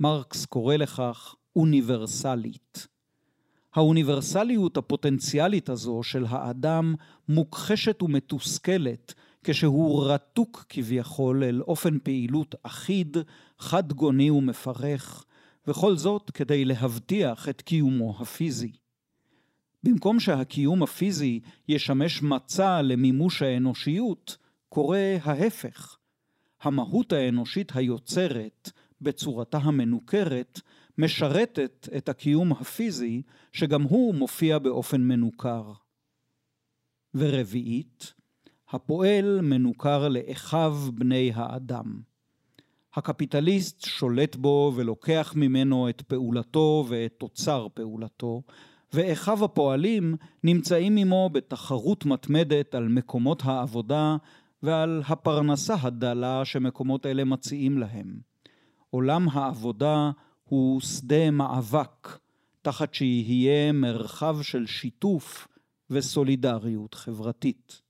מרקס 0.00 0.44
קורא 0.44 0.76
לכך 0.76 1.34
אוניברסלית. 1.56 2.86
האוניברסליות 3.74 4.76
הפוטנציאלית 4.76 5.68
הזו 5.68 6.02
של 6.02 6.24
האדם 6.28 6.94
מוכחשת 7.28 8.02
ומתוסכלת 8.02 9.14
כשהוא 9.44 10.04
רתוק 10.04 10.64
כביכול 10.68 11.44
אל 11.44 11.60
אופן 11.60 11.98
פעילות 11.98 12.54
אחיד, 12.62 13.16
חד 13.58 13.92
גוני 13.92 14.30
ומפרך, 14.30 15.24
וכל 15.66 15.96
זאת 15.96 16.30
כדי 16.30 16.64
להבטיח 16.64 17.48
את 17.48 17.62
קיומו 17.62 18.16
הפיזי. 18.20 18.72
במקום 19.82 20.20
שהקיום 20.20 20.82
הפיזי 20.82 21.40
ישמש 21.68 22.22
מצע 22.22 22.82
למימוש 22.82 23.42
האנושיות, 23.42 24.36
קורה 24.68 25.16
ההפך. 25.22 25.96
המהות 26.62 27.12
האנושית 27.12 27.72
היוצרת, 27.76 28.70
בצורתה 29.00 29.58
המנוכרת, 29.58 30.60
משרתת 31.00 31.88
את 31.96 32.08
הקיום 32.08 32.52
הפיזי, 32.52 33.22
שגם 33.52 33.82
הוא 33.82 34.14
מופיע 34.14 34.58
באופן 34.58 35.00
מנוכר. 35.00 35.72
ורביעית, 37.14 38.14
הפועל 38.70 39.40
מנוכר 39.40 40.08
לאחיו 40.08 40.76
בני 40.94 41.32
האדם. 41.34 42.00
הקפיטליסט 42.94 43.80
שולט 43.84 44.36
בו 44.36 44.72
ולוקח 44.76 45.32
ממנו 45.36 45.88
את 45.88 46.02
פעולתו 46.02 46.84
ואת 46.88 47.14
תוצר 47.18 47.66
פעולתו, 47.74 48.42
ואחיו 48.92 49.44
הפועלים 49.44 50.14
נמצאים 50.44 50.96
עמו 50.96 51.30
בתחרות 51.32 52.06
מתמדת 52.06 52.74
על 52.74 52.88
מקומות 52.88 53.42
העבודה 53.44 54.16
ועל 54.62 55.02
הפרנסה 55.08 55.74
הדלה 55.80 56.44
שמקומות 56.44 57.06
אלה 57.06 57.24
מציעים 57.24 57.78
להם. 57.78 58.20
עולם 58.90 59.28
העבודה 59.28 60.10
הוא 60.50 60.80
שדה 60.80 61.30
מאבק, 61.30 62.18
תחת 62.62 62.94
שיהיה 62.94 63.72
מרחב 63.72 64.42
של 64.42 64.66
שיתוף 64.66 65.48
וסולידריות 65.90 66.94
חברתית. 66.94 67.82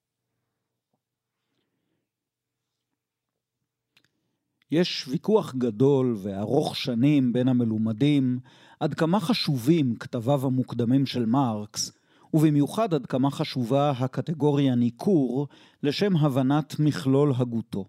יש 4.70 5.08
ויכוח 5.08 5.54
גדול 5.54 6.16
וארוך 6.22 6.76
שנים 6.76 7.32
בין 7.32 7.48
המלומדים 7.48 8.40
עד 8.80 8.94
כמה 8.94 9.20
חשובים 9.20 9.96
כתביו 9.96 10.46
המוקדמים 10.46 11.06
של 11.06 11.26
מרקס, 11.26 11.92
ובמיוחד 12.34 12.94
עד 12.94 13.06
כמה 13.06 13.30
חשובה 13.30 13.90
הקטגוריה 13.90 14.74
ניכור 14.74 15.48
לשם 15.82 16.16
הבנת 16.16 16.74
מכלול 16.78 17.32
הגותו. 17.36 17.88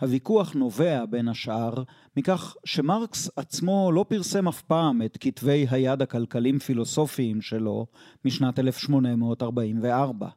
הוויכוח 0.00 0.54
נובע, 0.54 1.04
בין 1.06 1.28
השאר, 1.28 1.82
מכך 2.16 2.56
שמרקס 2.64 3.30
עצמו 3.36 3.92
לא 3.92 4.04
פרסם 4.08 4.48
אף 4.48 4.62
פעם 4.62 5.02
את 5.02 5.18
כתבי 5.20 5.66
היד 5.70 6.02
הכלכלים-פילוסופיים 6.02 7.40
שלו 7.40 7.86
משנת 8.24 8.58
1844. 8.58 10.28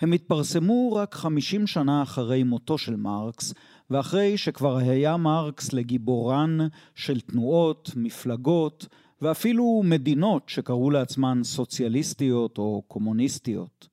הם 0.00 0.12
התפרסמו 0.12 0.92
רק 0.92 1.14
50 1.14 1.66
שנה 1.66 2.02
אחרי 2.02 2.42
מותו 2.42 2.78
של 2.78 2.96
מרקס, 2.96 3.54
ואחרי 3.90 4.38
שכבר 4.38 4.76
היה 4.76 5.16
מרקס 5.16 5.72
לגיבורן 5.72 6.58
של 6.94 7.20
תנועות, 7.20 7.90
מפלגות, 7.96 8.86
ואפילו 9.22 9.82
מדינות 9.84 10.48
שקראו 10.48 10.90
לעצמן 10.90 11.40
סוציאליסטיות 11.44 12.58
או 12.58 12.82
קומוניסטיות. 12.88 13.88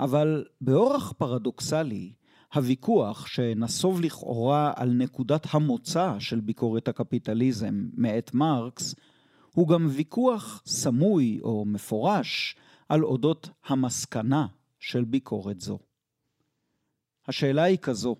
אבל 0.00 0.44
באורח 0.60 1.12
פרדוקסלי, 1.12 2.12
הוויכוח 2.54 3.26
שנסוב 3.26 4.00
לכאורה 4.00 4.72
על 4.76 4.90
נקודת 4.92 5.46
המוצא 5.50 6.16
של 6.18 6.40
ביקורת 6.40 6.88
הקפיטליזם 6.88 7.86
מאת 7.94 8.34
מרקס, 8.34 8.94
הוא 9.52 9.68
גם 9.68 9.88
ויכוח 9.90 10.62
סמוי 10.66 11.40
או 11.42 11.64
מפורש 11.64 12.56
על 12.88 13.04
אודות 13.04 13.48
המסקנה 13.66 14.46
של 14.78 15.04
ביקורת 15.04 15.60
זו. 15.60 15.78
השאלה 17.28 17.62
היא 17.62 17.78
כזו, 17.78 18.16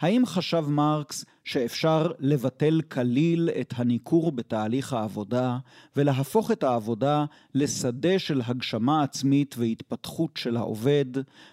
האם 0.00 0.26
חשב 0.26 0.64
מרקס 0.68 1.24
שאפשר 1.44 2.10
לבטל 2.18 2.80
כליל 2.88 3.50
את 3.60 3.74
הניכור 3.76 4.32
בתהליך 4.32 4.92
העבודה 4.92 5.58
ולהפוך 5.96 6.50
את 6.50 6.62
העבודה 6.62 7.24
לשדה 7.54 8.18
של 8.18 8.40
הגשמה 8.46 9.02
עצמית 9.02 9.54
והתפתחות 9.58 10.36
של 10.36 10.56
העובד, 10.56 11.04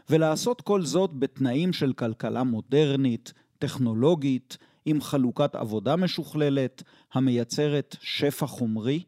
ולעשות 0.10 0.62
כל 0.62 0.82
זאת 0.82 1.14
בתנאים 1.14 1.74
של 1.74 1.94
כלכלה 1.94 2.44
מודרנית, 2.44 3.34
טכנולוגית, 3.60 4.58
עם 4.86 5.02
חלוקת 5.02 5.56
עבודה 5.56 5.96
משוכללת, 5.96 6.84
המייצרת 7.14 7.96
שפע 8.02 8.48
חומרי? 8.48 9.04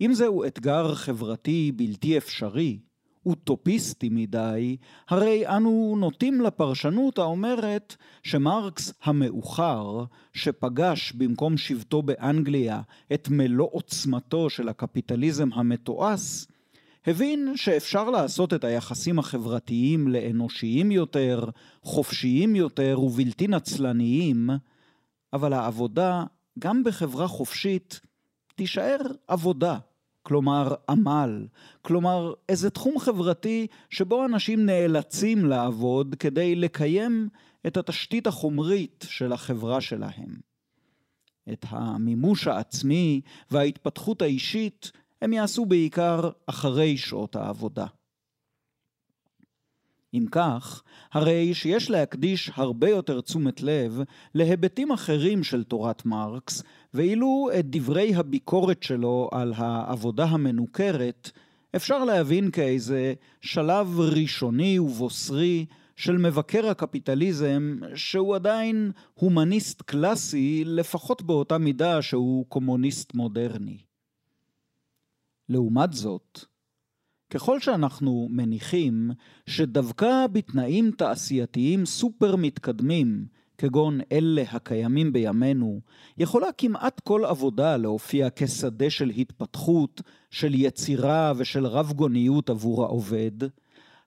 אם 0.00 0.14
זהו 0.14 0.44
אתגר 0.44 0.94
חברתי 0.94 1.72
בלתי 1.76 2.18
אפשרי, 2.18 2.78
אוטופיסטי 3.26 4.08
מדי, 4.08 4.76
הרי 5.08 5.48
אנו 5.48 5.96
נוטים 5.98 6.40
לפרשנות 6.40 7.18
האומרת 7.18 7.96
שמרקס 8.22 8.92
המאוחר, 9.02 10.04
שפגש 10.32 11.12
במקום 11.12 11.56
שבטו 11.56 12.02
באנגליה 12.02 12.80
את 13.14 13.28
מלוא 13.30 13.68
עוצמתו 13.72 14.50
של 14.50 14.68
הקפיטליזם 14.68 15.48
המתועש, 15.52 16.46
הבין 17.06 17.52
שאפשר 17.56 18.10
לעשות 18.10 18.54
את 18.54 18.64
היחסים 18.64 19.18
החברתיים 19.18 20.08
לאנושיים 20.08 20.90
יותר, 20.90 21.44
חופשיים 21.82 22.56
יותר 22.56 23.00
ובלתי 23.02 23.48
נצלניים, 23.48 24.50
אבל 25.32 25.52
העבודה, 25.52 26.24
גם 26.58 26.84
בחברה 26.84 27.28
חופשית, 27.28 28.00
תישאר 28.54 28.98
עבודה. 29.28 29.78
כלומר 30.22 30.74
עמל, 30.88 31.46
כלומר 31.82 32.32
איזה 32.48 32.70
תחום 32.70 32.98
חברתי 32.98 33.66
שבו 33.90 34.24
אנשים 34.24 34.66
נאלצים 34.66 35.44
לעבוד 35.46 36.14
כדי 36.18 36.54
לקיים 36.54 37.28
את 37.66 37.76
התשתית 37.76 38.26
החומרית 38.26 39.06
של 39.08 39.32
החברה 39.32 39.80
שלהם. 39.80 40.40
את 41.52 41.66
המימוש 41.68 42.46
העצמי 42.46 43.20
וההתפתחות 43.50 44.22
האישית 44.22 44.92
הם 45.22 45.32
יעשו 45.32 45.66
בעיקר 45.66 46.30
אחרי 46.46 46.96
שעות 46.96 47.36
העבודה. 47.36 47.86
אם 50.14 50.26
כך, 50.30 50.82
הרי 51.12 51.54
שיש 51.54 51.90
להקדיש 51.90 52.50
הרבה 52.54 52.88
יותר 52.88 53.20
תשומת 53.20 53.62
לב 53.62 54.00
להיבטים 54.34 54.92
אחרים 54.92 55.44
של 55.44 55.64
תורת 55.64 56.06
מרקס, 56.06 56.62
ואילו 56.94 57.48
את 57.58 57.66
דברי 57.70 58.14
הביקורת 58.14 58.82
שלו 58.82 59.28
על 59.32 59.52
העבודה 59.56 60.24
המנוכרת 60.24 61.30
אפשר 61.76 62.04
להבין 62.04 62.50
כאיזה 62.50 63.14
שלב 63.40 64.00
ראשוני 64.00 64.78
ובוסרי 64.78 65.66
של 65.96 66.18
מבקר 66.18 66.68
הקפיטליזם, 66.68 67.80
שהוא 67.94 68.34
עדיין 68.34 68.92
הומניסט 69.14 69.82
קלאסי, 69.82 70.62
לפחות 70.66 71.22
באותה 71.22 71.58
מידה 71.58 72.02
שהוא 72.02 72.46
קומוניסט 72.48 73.14
מודרני. 73.14 73.78
לעומת 75.48 75.92
זאת, 75.92 76.44
ככל 77.30 77.60
שאנחנו 77.60 78.28
מניחים 78.30 79.10
שדווקא 79.46 80.26
בתנאים 80.32 80.90
תעשייתיים 80.90 81.86
סופר 81.86 82.36
מתקדמים, 82.36 83.24
כגון 83.58 84.00
אלה 84.12 84.42
הקיימים 84.50 85.12
בימינו, 85.12 85.80
יכולה 86.18 86.52
כמעט 86.58 87.00
כל 87.00 87.24
עבודה 87.24 87.76
להופיע 87.76 88.28
כשדה 88.36 88.90
של 88.90 89.10
התפתחות, 89.16 90.02
של 90.30 90.54
יצירה 90.54 91.32
ושל 91.36 91.66
רב 91.66 91.92
גוניות 91.92 92.50
עבור 92.50 92.84
העובד, 92.84 93.32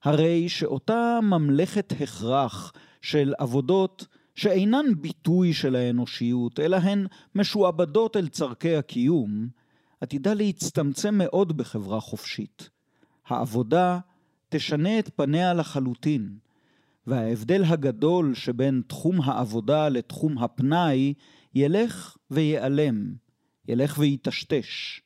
הרי 0.04 0.50
שאותה 0.50 1.20
ממלכת 1.24 1.94
הכרח 2.02 2.74
של 3.02 3.34
עבודות 3.38 4.08
שאינן 4.36 4.86
ביטוי 5.02 5.54
של 5.54 5.76
האנושיות, 5.76 6.60
אלא 6.60 6.76
הן 6.76 7.08
משועבדות 7.36 8.18
אל 8.18 8.28
צורכי 8.28 8.76
הקיום, 8.76 9.48
עתידה 10.02 10.34
להצטמצם 10.34 11.18
מאוד 11.18 11.58
בחברה 11.58 12.00
חופשית. 12.00 12.70
העבודה 13.28 14.00
תשנה 14.50 15.00
את 15.00 15.10
פניה 15.16 15.54
לחלוטין, 15.54 16.38
וההבדל 17.08 17.64
הגדול 17.64 18.36
שבין 18.36 18.82
תחום 18.88 19.22
העבודה 19.22 19.90
לתחום 19.90 20.38
הפנאי 20.38 21.14
ילך 21.56 22.18
וייעלם, 22.32 23.14
ילך 23.68 23.98
וייטשטש. 24.00 25.02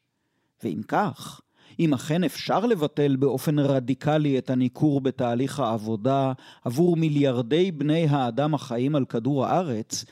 ואם 0.64 0.82
כך, 0.88 1.42
אם 1.80 1.94
אכן 1.94 2.24
אפשר 2.24 2.66
לבטל 2.66 3.16
באופן 3.16 3.60
רדיקלי 3.60 4.38
את 4.38 4.50
הניכור 4.50 5.02
בתהליך 5.02 5.60
העבודה 5.60 6.34
עבור 6.66 6.98
מיליארדי 6.98 7.72
בני 7.72 8.08
האדם 8.10 8.54
החיים 8.54 8.96
על 8.96 9.06
כדור 9.06 9.46
הארץ, 9.46 10.06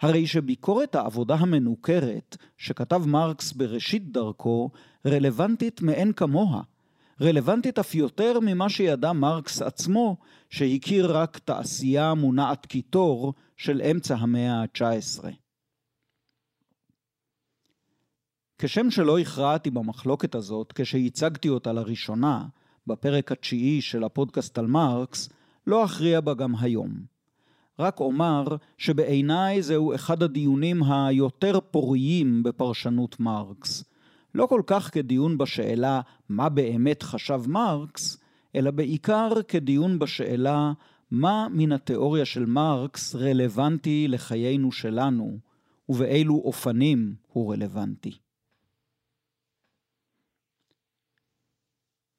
הרי 0.00 0.26
שביקורת 0.26 0.94
העבודה 0.94 1.34
המנוכרת 1.34 2.36
שכתב 2.56 3.02
מרקס 3.06 3.52
בראשית 3.52 4.12
דרכו 4.12 4.70
רלוונטית 5.06 5.82
מאין 5.82 6.12
כמוה. 6.12 6.62
רלוונטית 7.20 7.78
אף 7.78 7.94
יותר 7.94 8.40
ממה 8.42 8.68
שידע 8.68 9.12
מרקס 9.12 9.62
עצמו, 9.62 10.16
שהכיר 10.50 11.16
רק 11.16 11.38
תעשייה 11.38 12.14
מונעת 12.14 12.66
קיטור 12.66 13.34
של 13.56 13.82
אמצע 13.90 14.14
המאה 14.14 14.52
ה-19. 14.52 15.24
כשם 18.58 18.90
שלא 18.90 19.18
הכרעתי 19.18 19.70
במחלוקת 19.70 20.34
הזאת 20.34 20.72
כשהצגתי 20.72 21.48
אותה 21.48 21.72
לראשונה, 21.72 22.46
בפרק 22.86 23.32
התשיעי 23.32 23.80
של 23.80 24.04
הפודקאסט 24.04 24.58
על 24.58 24.66
מרקס, 24.66 25.28
לא 25.66 25.84
אכריע 25.84 26.20
בה 26.20 26.34
גם 26.34 26.56
היום. 26.56 27.16
רק 27.78 28.00
אומר 28.00 28.56
שבעיניי 28.78 29.62
זהו 29.62 29.94
אחד 29.94 30.22
הדיונים 30.22 30.82
היותר 30.82 31.60
פוריים 31.60 32.42
בפרשנות 32.42 33.20
מרקס. 33.20 33.84
לא 34.36 34.46
כל 34.46 34.62
כך 34.66 34.90
כדיון 34.94 35.38
בשאלה 35.38 36.00
מה 36.28 36.48
באמת 36.48 37.02
חשב 37.02 37.42
מרקס, 37.46 38.18
אלא 38.54 38.70
בעיקר 38.70 39.28
כדיון 39.48 39.98
בשאלה 39.98 40.72
מה 41.10 41.46
מן 41.50 41.72
התיאוריה 41.72 42.24
של 42.24 42.46
מרקס 42.46 43.14
רלוונטי 43.14 44.08
לחיינו 44.08 44.72
שלנו, 44.72 45.38
ובאילו 45.88 46.34
אופנים 46.34 47.14
הוא 47.32 47.52
רלוונטי. 47.52 48.18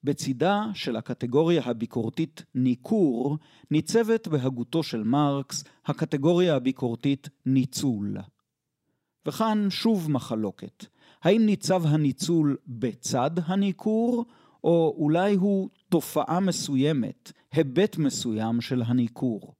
בצידה 0.04 0.62
של 0.74 0.96
הקטגוריה 0.96 1.62
הביקורתית 1.64 2.44
ניכור, 2.54 3.38
ניצבת 3.70 4.28
בהגותו 4.28 4.82
של 4.82 5.02
מרקס 5.02 5.64
הקטגוריה 5.86 6.56
הביקורתית 6.56 7.28
ניצול. 7.46 8.16
וכאן 9.26 9.70
שוב 9.70 10.10
מחלוקת. 10.10 10.86
האם 11.22 11.46
ניצב 11.46 11.86
הניצול 11.86 12.56
בצד 12.66 13.30
הניכור, 13.44 14.24
או 14.64 14.94
אולי 14.98 15.34
הוא 15.34 15.68
תופעה 15.88 16.40
מסוימת, 16.40 17.32
היבט 17.52 17.96
מסוים 17.98 18.60
של 18.60 18.82
הניכור? 18.86 19.54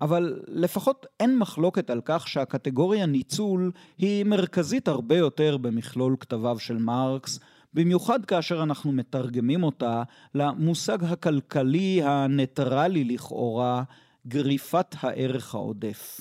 אבל 0.00 0.40
לפחות 0.48 1.06
אין 1.20 1.38
מחלוקת 1.38 1.90
על 1.90 2.00
כך 2.04 2.28
שהקטגוריה 2.28 3.06
ניצול 3.06 3.72
היא 3.98 4.24
מרכזית 4.24 4.88
הרבה 4.88 5.16
יותר 5.16 5.56
במכלול 5.56 6.16
כתביו 6.20 6.58
של 6.58 6.76
מרקס, 6.76 7.40
במיוחד 7.74 8.24
כאשר 8.24 8.62
אנחנו 8.62 8.92
מתרגמים 8.92 9.62
אותה 9.62 10.02
למושג 10.34 11.04
הכלכלי 11.04 12.02
הניטרלי 12.02 13.04
לכאורה, 13.04 13.82
גריפת 14.26 14.94
הערך 15.00 15.54
העודף. 15.54 16.20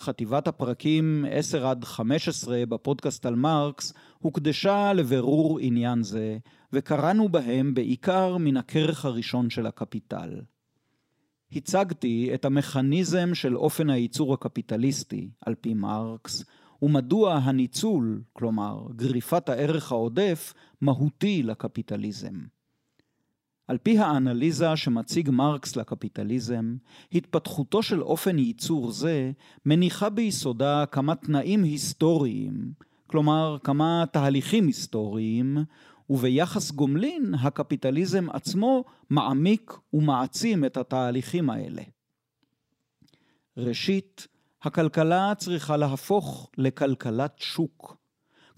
חטיבת 0.00 0.48
הפרקים 0.48 1.24
10 1.30 1.66
עד 1.66 1.84
15 1.84 2.66
בפודקאסט 2.68 3.26
על 3.26 3.34
מרקס 3.34 3.92
הוקדשה 4.18 4.92
לבירור 4.92 5.58
עניין 5.58 6.02
זה, 6.02 6.38
וקראנו 6.72 7.28
בהם 7.28 7.74
בעיקר 7.74 8.36
מן 8.36 8.56
הכרך 8.56 9.04
הראשון 9.04 9.50
של 9.50 9.66
הקפיטל. 9.66 10.40
הצגתי 11.52 12.30
את 12.34 12.44
המכניזם 12.44 13.34
של 13.34 13.56
אופן 13.56 13.90
הייצור 13.90 14.34
הקפיטליסטי, 14.34 15.28
על 15.46 15.54
פי 15.54 15.74
מרקס, 15.74 16.44
ומדוע 16.82 17.34
הניצול, 17.34 18.22
כלומר 18.32 18.86
גריפת 18.96 19.48
הערך 19.48 19.92
העודף, 19.92 20.54
מהותי 20.80 21.42
לקפיטליזם. 21.42 22.34
על 23.70 23.78
פי 23.82 23.98
האנליזה 23.98 24.76
שמציג 24.76 25.30
מרקס 25.30 25.76
לקפיטליזם, 25.76 26.76
התפתחותו 27.12 27.82
של 27.82 28.02
אופן 28.02 28.38
ייצור 28.38 28.90
זה 28.90 29.32
מניחה 29.66 30.08
ביסודה 30.08 30.84
כמה 30.86 31.14
תנאים 31.14 31.62
היסטוריים, 31.62 32.72
כלומר 33.06 33.56
כמה 33.64 34.04
תהליכים 34.12 34.66
היסטוריים, 34.66 35.58
וביחס 36.10 36.70
גומלין 36.70 37.34
הקפיטליזם 37.34 38.30
עצמו 38.30 38.84
מעמיק 39.10 39.72
ומעצים 39.92 40.64
את 40.64 40.76
התהליכים 40.76 41.50
האלה. 41.50 41.82
ראשית, 43.56 44.26
הכלכלה 44.62 45.32
צריכה 45.36 45.76
להפוך 45.76 46.50
לכלכלת 46.58 47.38
שוק. 47.38 47.99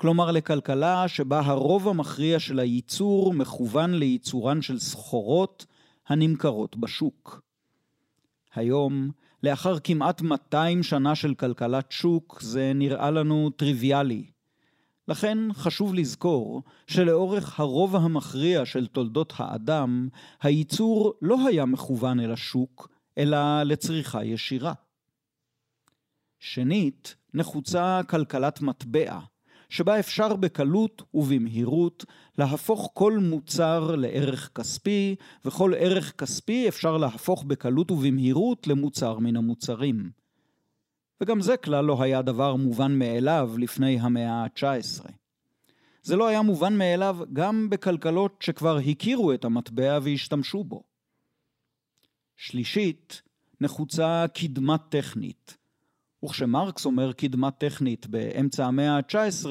כלומר 0.03 0.31
לכלכלה 0.31 1.09
שבה 1.09 1.41
הרוב 1.41 1.89
המכריע 1.89 2.39
של 2.39 2.59
הייצור 2.59 3.35
מכוון 3.35 3.95
לייצורן 3.95 4.63
של 4.63 4.79
סחורות 4.79 5.67
הנמכרות 6.09 6.77
בשוק. 6.77 7.43
היום, 8.55 9.11
לאחר 9.43 9.79
כמעט 9.79 10.23
200 10.23 10.83
שנה 10.83 11.15
של 11.15 11.35
כלכלת 11.35 11.93
שוק, 11.93 12.41
זה 12.41 12.73
נראה 12.75 13.11
לנו 13.11 13.51
טריוויאלי. 13.51 14.27
לכן 15.09 15.39
חשוב 15.53 15.95
לזכור 15.95 16.63
שלאורך 16.87 17.61
הרוב 17.61 17.97
המכריע 17.97 18.65
של 18.65 18.87
תולדות 18.87 19.33
האדם, 19.37 20.09
הייצור 20.43 21.15
לא 21.23 21.47
היה 21.49 21.65
מכוון 21.65 22.21
אל 22.21 22.33
השוק, 22.33 22.89
אלא 23.19 23.63
לצריכה 23.63 24.25
ישירה. 24.25 24.73
שנית, 26.39 27.17
נחוצה 27.35 28.01
כלכלת 28.09 28.61
מטבע, 28.61 29.19
שבה 29.73 29.99
אפשר 29.99 30.37
בקלות 30.37 31.03
ובמהירות 31.15 32.05
להפוך 32.39 32.91
כל 32.95 33.19
מוצר 33.19 33.95
לערך 33.97 34.51
כספי, 34.55 35.17
וכל 35.45 35.73
ערך 35.79 36.13
כספי 36.19 36.69
אפשר 36.69 36.97
להפוך 36.97 37.45
בקלות 37.45 37.91
ובמהירות 37.91 38.67
למוצר 38.67 39.19
מן 39.19 39.37
המוצרים. 39.37 40.11
וגם 41.21 41.41
זה 41.41 41.57
כלל 41.57 41.85
לא 41.85 42.03
היה 42.03 42.23
דבר 42.23 42.57
מובן 42.57 42.99
מאליו 42.99 43.51
לפני 43.59 44.01
המאה 44.01 44.33
ה-19. 44.33 45.09
זה 46.03 46.17
לא 46.17 46.27
היה 46.27 46.43
מובן 46.43 46.79
מאליו 46.79 47.19
גם 47.33 47.71
בכלכלות 47.71 48.43
שכבר 48.43 48.77
הכירו 48.77 49.33
את 49.33 49.45
המטבע 49.45 49.99
והשתמשו 50.03 50.65
בו. 50.65 50.83
שלישית, 52.37 53.23
נחוצה 53.61 54.25
קדמה 54.35 54.79
טכנית, 54.79 55.57
וכשמרקס 56.25 56.87
אומר 56.87 57.13
קדמה 57.13 57.51
טכנית 57.51 58.07
באמצע 58.07 58.67
המאה 58.67 58.97
ה-19, 58.97 59.47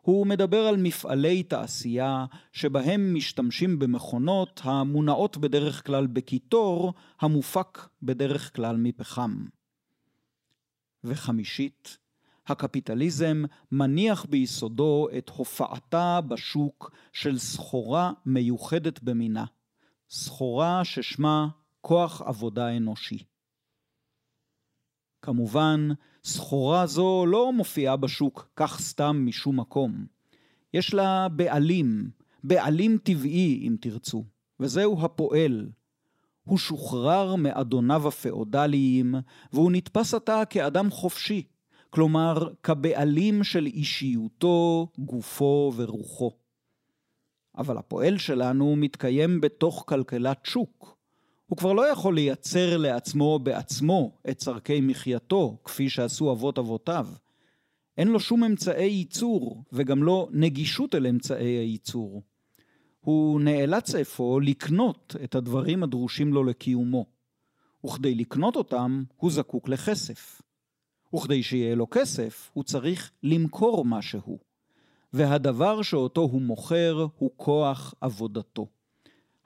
הוא 0.00 0.26
מדבר 0.26 0.66
על 0.66 0.76
מפעלי 0.76 1.42
תעשייה 1.42 2.26
שבהם 2.52 3.14
משתמשים 3.14 3.78
במכונות 3.78 4.60
המונעות 4.64 5.36
בדרך 5.36 5.86
כלל 5.86 6.06
בקיטור, 6.06 6.92
המופק 7.20 7.88
בדרך 8.02 8.56
כלל 8.56 8.76
מפחם. 8.76 9.46
וחמישית, 11.04 11.98
הקפיטליזם 12.46 13.42
מניח 13.72 14.24
ביסודו 14.24 15.08
את 15.18 15.28
הופעתה 15.28 16.20
בשוק 16.28 16.90
של 17.12 17.38
סחורה 17.38 18.12
מיוחדת 18.26 19.02
במינה, 19.02 19.44
סחורה 20.10 20.84
ששמה 20.84 21.48
כוח 21.80 22.22
עבודה 22.22 22.76
אנושי. 22.76 23.24
כמובן, 25.28 25.88
סחורה 26.24 26.86
זו 26.86 27.26
לא 27.26 27.52
מופיעה 27.52 27.96
בשוק 27.96 28.48
כך 28.56 28.80
סתם 28.80 29.22
משום 29.26 29.60
מקום. 29.60 30.06
יש 30.74 30.94
לה 30.94 31.28
בעלים, 31.28 32.10
בעלים 32.44 32.98
טבעי 33.02 33.64
אם 33.66 33.76
תרצו, 33.80 34.24
וזהו 34.60 35.04
הפועל. 35.04 35.68
הוא 36.44 36.58
שוחרר 36.58 37.34
מאדוניו 37.36 38.08
הפאודליים, 38.08 39.14
והוא 39.52 39.72
נתפס 39.72 40.14
עתה 40.14 40.42
כאדם 40.50 40.90
חופשי, 40.90 41.42
כלומר 41.90 42.52
כבעלים 42.62 43.44
של 43.44 43.66
אישיותו, 43.66 44.88
גופו 44.98 45.72
ורוחו. 45.76 46.30
אבל 47.58 47.78
הפועל 47.78 48.18
שלנו 48.18 48.76
מתקיים 48.76 49.40
בתוך 49.40 49.84
כלכלת 49.86 50.38
שוק, 50.44 50.97
הוא 51.48 51.56
כבר 51.56 51.72
לא 51.72 51.92
יכול 51.92 52.14
לייצר 52.14 52.76
לעצמו 52.76 53.38
בעצמו 53.38 54.12
את 54.30 54.38
צורכי 54.38 54.80
מחייתו, 54.80 55.56
כפי 55.64 55.88
שעשו 55.88 56.32
אבות 56.32 56.58
אבותיו. 56.58 57.06
אין 57.98 58.08
לו 58.08 58.20
שום 58.20 58.44
אמצעי 58.44 58.88
ייצור, 58.88 59.64
וגם 59.72 60.02
לא 60.02 60.28
נגישות 60.32 60.94
אל 60.94 61.06
אמצעי 61.06 61.50
הייצור. 61.50 62.22
הוא 63.00 63.40
נאלץ 63.40 63.94
אפוא 63.94 64.40
לקנות 64.40 65.16
את 65.24 65.34
הדברים 65.34 65.82
הדרושים 65.82 66.32
לו 66.32 66.44
לקיומו. 66.44 67.06
וכדי 67.86 68.14
לקנות 68.14 68.56
אותם, 68.56 69.04
הוא 69.16 69.30
זקוק 69.30 69.68
לכסף. 69.68 70.42
וכדי 71.14 71.42
שיהיה 71.42 71.74
לו 71.74 71.86
כסף, 71.90 72.50
הוא 72.52 72.64
צריך 72.64 73.10
למכור 73.22 73.84
משהו. 73.84 74.38
והדבר 75.12 75.82
שאותו 75.82 76.20
הוא 76.20 76.42
מוכר 76.42 77.06
הוא 77.18 77.30
כוח 77.36 77.94
עבודתו. 78.00 78.66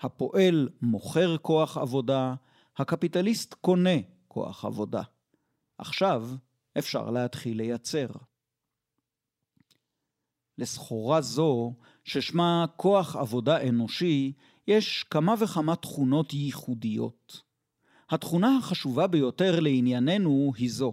הפועל 0.03 0.69
מוכר 0.83 1.37
כוח 1.39 1.77
עבודה, 1.77 2.35
הקפיטליסט 2.77 3.55
קונה 3.55 3.97
כוח 4.29 4.65
עבודה. 4.65 5.03
עכשיו 5.79 6.29
אפשר 6.79 7.11
להתחיל 7.11 7.57
לייצר. 7.57 8.07
לסחורה 10.59 11.21
זו, 11.21 11.75
ששמה 12.05 12.65
כוח 12.77 13.17
עבודה 13.17 13.69
אנושי, 13.69 14.33
יש 14.67 15.05
כמה 15.11 15.35
וכמה 15.39 15.77
תכונות 15.77 16.33
ייחודיות. 16.33 17.43
התכונה 18.11 18.59
החשובה 18.59 19.07
ביותר 19.07 19.61
לענייננו 19.61 20.53
היא 20.57 20.71
זו. 20.73 20.93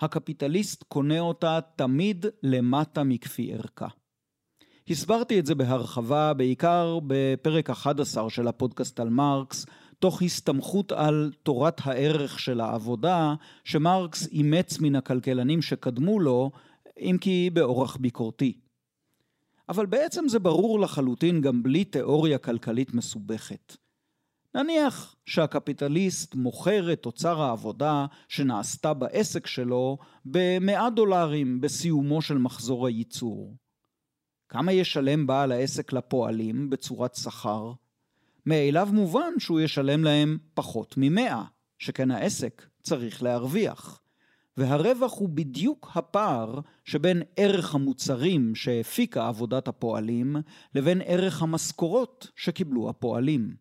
הקפיטליסט 0.00 0.82
קונה 0.82 1.20
אותה 1.20 1.58
תמיד 1.76 2.26
למטה 2.42 3.04
מכפי 3.04 3.54
ערכה. 3.54 3.88
הסברתי 4.90 5.38
את 5.38 5.46
זה 5.46 5.54
בהרחבה, 5.54 6.34
בעיקר 6.34 6.98
בפרק 7.06 7.70
11 7.70 8.30
של 8.30 8.48
הפודקאסט 8.48 9.00
על 9.00 9.08
מרקס, 9.08 9.66
תוך 9.98 10.22
הסתמכות 10.22 10.92
על 10.92 11.32
תורת 11.42 11.80
הערך 11.84 12.38
של 12.38 12.60
העבודה, 12.60 13.34
שמרקס 13.64 14.26
אימץ 14.26 14.78
מן 14.80 14.96
הכלכלנים 14.96 15.62
שקדמו 15.62 16.20
לו, 16.20 16.50
אם 17.00 17.16
כי 17.20 17.50
באורח 17.52 17.96
ביקורתי. 17.96 18.58
אבל 19.68 19.86
בעצם 19.86 20.28
זה 20.28 20.38
ברור 20.38 20.80
לחלוטין 20.80 21.40
גם 21.40 21.62
בלי 21.62 21.84
תיאוריה 21.84 22.38
כלכלית 22.38 22.94
מסובכת. 22.94 23.76
נניח 24.54 25.14
שהקפיטליסט 25.26 26.34
מוכר 26.34 26.92
את 26.92 27.02
תוצר 27.02 27.42
העבודה 27.42 28.06
שנעשתה 28.28 28.94
בעסק 28.94 29.46
שלו 29.46 29.98
ב-100 30.30 30.90
דולרים 30.96 31.60
בסיומו 31.60 32.22
של 32.22 32.38
מחזור 32.38 32.86
הייצור. 32.86 33.56
כמה 34.48 34.72
ישלם 34.72 35.26
בעל 35.26 35.52
העסק 35.52 35.92
לפועלים 35.92 36.70
בצורת 36.70 37.14
שכר? 37.14 37.72
מאליו 38.46 38.88
מובן 38.92 39.32
שהוא 39.38 39.60
ישלם 39.60 40.04
להם 40.04 40.38
פחות 40.54 40.94
ממאה, 40.96 41.44
שכן 41.78 42.10
העסק 42.10 42.66
צריך 42.82 43.22
להרוויח. 43.22 44.00
והרווח 44.56 45.18
הוא 45.18 45.28
בדיוק 45.28 45.90
הפער 45.94 46.60
שבין 46.84 47.22
ערך 47.36 47.74
המוצרים 47.74 48.54
שהפיקה 48.54 49.28
עבודת 49.28 49.68
הפועלים 49.68 50.36
לבין 50.74 51.02
ערך 51.04 51.42
המשכורות 51.42 52.30
שקיבלו 52.36 52.88
הפועלים. 52.88 53.54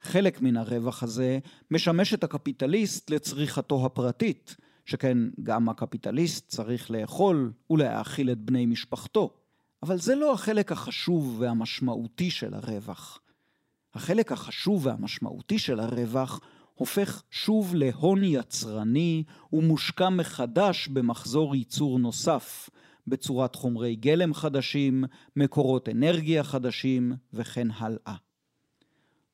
חלק 0.00 0.40
מן 0.42 0.56
הרווח 0.56 1.02
הזה 1.02 1.38
משמש 1.70 2.14
את 2.14 2.24
הקפיטליסט 2.24 3.10
לצריכתו 3.10 3.86
הפרטית, 3.86 4.56
שכן 4.84 5.18
גם 5.42 5.68
הקפיטליסט 5.68 6.48
צריך 6.48 6.90
לאכול 6.90 7.52
ולהאכיל 7.70 8.30
את 8.30 8.38
בני 8.38 8.66
משפחתו. 8.66 9.34
אבל 9.82 9.98
זה 9.98 10.14
לא 10.14 10.32
החלק 10.32 10.72
החשוב 10.72 11.36
והמשמעותי 11.38 12.30
של 12.30 12.54
הרווח. 12.54 13.20
החלק 13.94 14.32
החשוב 14.32 14.86
והמשמעותי 14.86 15.58
של 15.58 15.80
הרווח 15.80 16.40
הופך 16.74 17.22
שוב 17.30 17.74
להון 17.74 18.24
יצרני 18.24 19.24
ומושקע 19.52 20.08
מחדש 20.08 20.88
במחזור 20.88 21.56
ייצור 21.56 21.98
נוסף, 21.98 22.70
בצורת 23.06 23.54
חומרי 23.54 23.96
גלם 23.96 24.34
חדשים, 24.34 25.04
מקורות 25.36 25.88
אנרגיה 25.88 26.44
חדשים 26.44 27.12
וכן 27.32 27.68
הלאה. 27.70 28.14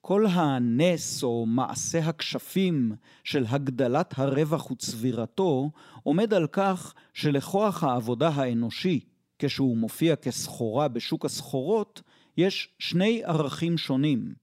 כל 0.00 0.26
הנס 0.26 1.22
או 1.22 1.46
מעשה 1.46 1.98
הכשפים 1.98 2.92
של 3.24 3.44
הגדלת 3.48 4.18
הרווח 4.18 4.70
וצבירתו 4.70 5.70
עומד 6.02 6.34
על 6.34 6.46
כך 6.46 6.94
שלכוח 7.14 7.84
העבודה 7.84 8.28
האנושי, 8.28 9.00
כשהוא 9.38 9.76
מופיע 9.76 10.16
כסחורה 10.16 10.88
בשוק 10.88 11.24
הסחורות, 11.24 12.02
יש 12.36 12.68
שני 12.78 13.24
ערכים 13.24 13.78
שונים. 13.78 14.34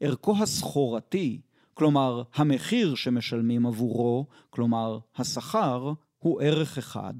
ערכו 0.00 0.34
הסחורתי, 0.42 1.40
כלומר 1.74 2.22
המחיר 2.34 2.94
שמשלמים 2.94 3.66
עבורו, 3.66 4.26
כלומר 4.50 4.98
השכר, 5.16 5.92
הוא 6.18 6.42
ערך 6.42 6.78
אחד, 6.78 7.14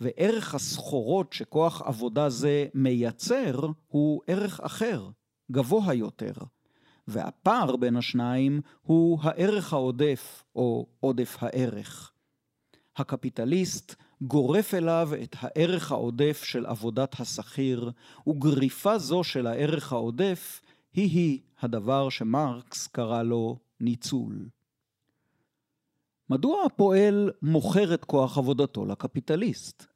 וערך 0.00 0.54
הסחורות 0.54 1.32
שכוח 1.32 1.82
עבודה 1.82 2.28
זה 2.28 2.66
מייצר 2.74 3.66
הוא 3.88 4.22
ערך 4.26 4.60
אחר, 4.60 5.08
גבוה 5.52 5.94
יותר. 5.94 6.32
והפער 7.08 7.76
בין 7.76 7.96
השניים 7.96 8.60
הוא 8.82 9.18
הערך 9.22 9.72
העודף 9.72 10.44
או 10.56 10.86
עודף 11.00 11.36
הערך. 11.40 12.12
הקפיטליסט 12.96 13.94
גורף 14.22 14.74
אליו 14.74 15.10
את 15.22 15.36
הערך 15.38 15.92
העודף 15.92 16.42
של 16.44 16.66
עבודת 16.66 17.20
השכיר, 17.20 17.90
וגריפה 18.26 18.98
זו 18.98 19.24
של 19.24 19.46
הערך 19.46 19.92
העודף 19.92 20.60
היא-היא 20.94 21.40
הדבר 21.60 22.08
שמרקס 22.08 22.86
קרא 22.86 23.22
לו 23.22 23.58
ניצול. 23.80 24.48
מדוע 26.30 26.64
הפועל 26.66 27.30
מוכר 27.42 27.94
את 27.94 28.04
כוח 28.04 28.38
עבודתו 28.38 28.86
לקפיטליסט? 28.86 29.86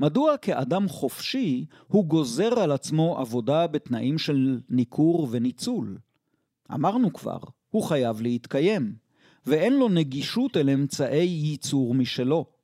מדוע 0.00 0.36
כאדם 0.36 0.88
חופשי 0.88 1.66
הוא 1.88 2.04
גוזר 2.04 2.58
על 2.58 2.72
עצמו 2.72 3.18
עבודה 3.18 3.66
בתנאים 3.66 4.18
של 4.18 4.60
ניכור 4.68 5.28
וניצול? 5.30 5.98
אמרנו 6.74 7.12
כבר, 7.12 7.38
הוא 7.70 7.82
חייב 7.82 8.20
להתקיים, 8.20 8.94
ואין 9.46 9.72
לו 9.72 9.88
נגישות 9.88 10.56
אל 10.56 10.70
אמצעי 10.70 11.26
ייצור 11.26 11.94
משלו. 11.94 12.57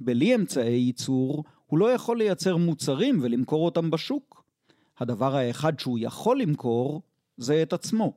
בלי 0.00 0.34
אמצעי 0.34 0.78
ייצור, 0.78 1.44
הוא 1.66 1.78
לא 1.78 1.92
יכול 1.92 2.18
לייצר 2.18 2.56
מוצרים 2.56 3.18
ולמכור 3.22 3.64
אותם 3.64 3.90
בשוק. 3.90 4.44
הדבר 4.98 5.36
האחד 5.36 5.80
שהוא 5.80 5.98
יכול 5.98 6.40
למכור 6.40 7.02
זה 7.36 7.62
את 7.62 7.72
עצמו, 7.72 8.12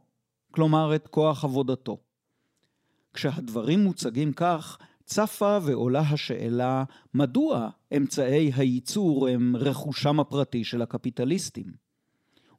כלומר 0.51 0.95
את 0.95 1.07
כוח 1.07 1.43
עבודתו. 1.43 1.97
כשהדברים 3.13 3.83
מוצגים 3.83 4.33
כך, 4.33 4.77
צפה 5.05 5.57
ועולה 5.61 5.99
השאלה 5.99 6.83
מדוע 7.13 7.69
אמצעי 7.97 8.51
הייצור 8.55 9.27
הם 9.27 9.55
רכושם 9.55 10.19
הפרטי 10.19 10.63
של 10.63 10.81
הקפיטליסטים. 10.81 11.65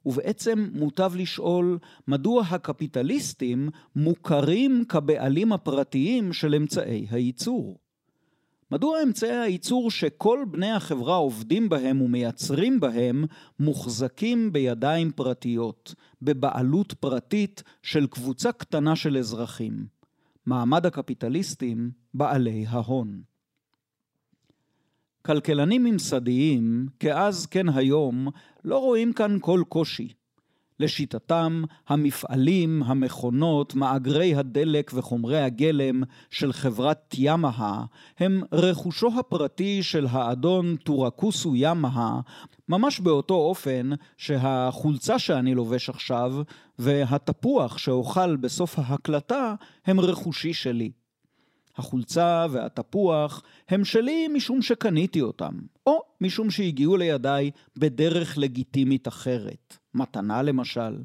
ובעצם 0.05 0.69
מוטב 0.73 1.11
לשאול 1.15 1.79
מדוע 2.07 2.43
הקפיטליסטים 2.49 3.69
מוכרים 3.95 4.85
כבעלים 4.89 5.53
הפרטיים 5.53 6.33
של 6.33 6.55
אמצעי 6.55 7.07
הייצור. 7.09 7.79
מדוע 8.73 9.03
אמצעי 9.03 9.39
הייצור 9.39 9.91
שכל 9.91 10.45
בני 10.51 10.71
החברה 10.71 11.15
עובדים 11.15 11.69
בהם 11.69 12.01
ומייצרים 12.01 12.79
בהם 12.79 13.25
מוחזקים 13.59 14.53
בידיים 14.53 15.11
פרטיות, 15.11 15.95
בבעלות 16.21 16.93
פרטית 16.93 17.63
של 17.83 18.07
קבוצה 18.07 18.51
קטנה 18.51 18.95
של 18.95 19.17
אזרחים? 19.17 19.85
מעמד 20.45 20.85
הקפיטליסטים 20.85 21.91
בעלי 22.13 22.65
ההון. 22.67 23.21
כלכלנים 25.21 25.83
ממסדיים, 25.83 26.87
כאז 26.99 27.45
כן 27.45 27.69
היום, 27.69 28.27
לא 28.63 28.77
רואים 28.77 29.13
כאן 29.13 29.37
כל 29.41 29.63
קושי. 29.69 30.13
לשיטתם, 30.83 31.63
המפעלים, 31.87 32.83
המכונות, 32.83 33.75
מאגרי 33.75 34.35
הדלק 34.35 34.91
וחומרי 34.93 35.41
הגלם 35.41 36.03
של 36.29 36.53
חברת 36.53 37.15
ימאה 37.17 37.83
הם 38.19 38.41
רכושו 38.51 39.09
הפרטי 39.19 39.83
של 39.83 40.07
האדון 40.09 40.75
טורקוסו 40.75 41.55
ימאה, 41.55 42.19
ממש 42.69 42.99
באותו 42.99 43.33
אופן 43.33 43.89
שהחולצה 44.17 45.19
שאני 45.19 45.55
לובש 45.55 45.89
עכשיו 45.89 46.33
והתפוח 46.79 47.77
שאוכל 47.77 48.35
בסוף 48.35 48.79
ההקלטה 48.79 49.55
הם 49.85 49.99
רכושי 49.99 50.53
שלי. 50.53 50.91
החולצה 51.77 52.45
והתפוח 52.49 53.43
הם 53.69 53.85
שלי 53.85 54.27
משום 54.27 54.61
שקניתי 54.61 55.21
אותם, 55.21 55.53
או 55.87 55.99
משום 56.23 56.51
שהגיעו 56.51 56.97
לידיי 56.97 57.51
בדרך 57.77 58.37
לגיטימית 58.37 59.07
אחרת, 59.07 59.77
מתנה 59.93 60.41
למשל. 60.41 61.03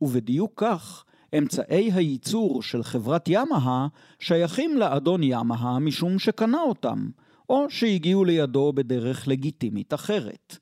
ובדיוק 0.00 0.52
כך, 0.56 1.04
אמצעי 1.38 1.92
הייצור 1.92 2.62
של 2.62 2.82
חברת 2.82 3.24
ימאה 3.28 3.86
שייכים 4.18 4.78
לאדון 4.78 5.22
ימאה 5.22 5.78
משום 5.78 6.18
שקנה 6.18 6.60
אותם, 6.60 7.08
או 7.48 7.70
שהגיעו 7.70 8.24
לידו 8.24 8.72
בדרך 8.72 9.28
לגיטימית 9.28 9.94
אחרת. 9.94 10.58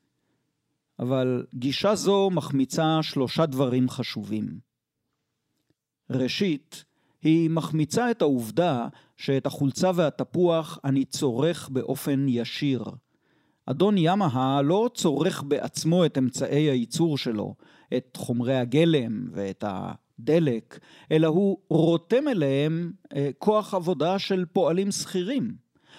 אבל 0.99 1.47
גישה 1.55 1.95
זו 1.95 2.31
מחמיצה 2.31 2.99
שלושה 3.03 3.47
דברים 3.47 3.89
חשובים. 3.89 4.59
ראשית, 6.11 6.85
היא 7.23 7.51
מחמיצה 7.51 8.11
את 8.11 8.23
העובדה 8.23 8.89
שאת 9.17 9.47
החולצה 9.47 9.91
והתפוח 9.95 10.79
אני 10.85 11.05
צורך 11.05 11.69
באופן 11.69 12.27
ישיר. 12.29 12.85
אדון 13.67 13.95
ימאה 13.99 14.63
לא 14.63 14.91
צורך 14.95 15.43
בעצמו 15.43 16.05
את 16.05 16.19
אמצעי 16.19 16.71
הייצור 16.71 17.19
שלו, 17.19 17.55
את 17.97 18.17
חומרי 18.17 18.57
הגלם 18.57 19.29
ואת 19.33 19.65
הדלק, 19.67 20.79
אלא 21.13 21.27
הוא 21.27 21.59
רותם 21.69 22.29
אליהם 22.29 22.93
אה, 23.17 23.31
כוח 23.39 23.75
עבודה 23.75 24.19
של 24.19 24.45
פועלים 24.53 24.91
שכירים. 24.91 25.55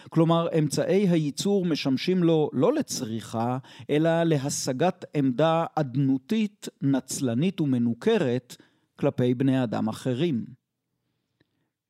כלומר, 0.10 0.48
אמצעי 0.60 1.10
הייצור 1.10 1.66
משמשים 1.66 2.24
לו 2.24 2.50
לא 2.54 2.74
לצריכה, 2.74 3.58
אלא 3.90 4.24
להשגת 4.24 5.06
עמדה 5.14 5.66
אדנותית, 5.76 6.68
נצלנית 6.82 7.62
ומנוכרת 7.62 8.56
כלפי 8.96 9.34
בני 9.34 9.64
אדם 9.64 9.88
אחרים. 9.88 10.63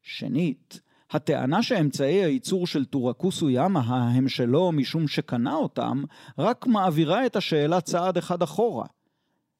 שנית, 0.03 0.81
הטענה 1.11 1.63
שאמצעי 1.63 2.23
הייצור 2.23 2.67
של 2.67 2.85
טורקוסו 2.85 3.49
ימה 3.49 4.09
הם 4.09 4.29
שלו 4.29 4.71
משום 4.71 5.07
שקנה 5.07 5.55
אותם, 5.55 6.03
רק 6.37 6.67
מעבירה 6.67 7.25
את 7.25 7.35
השאלה 7.35 7.81
צעד 7.81 8.17
אחד 8.17 8.41
אחורה. 8.41 8.85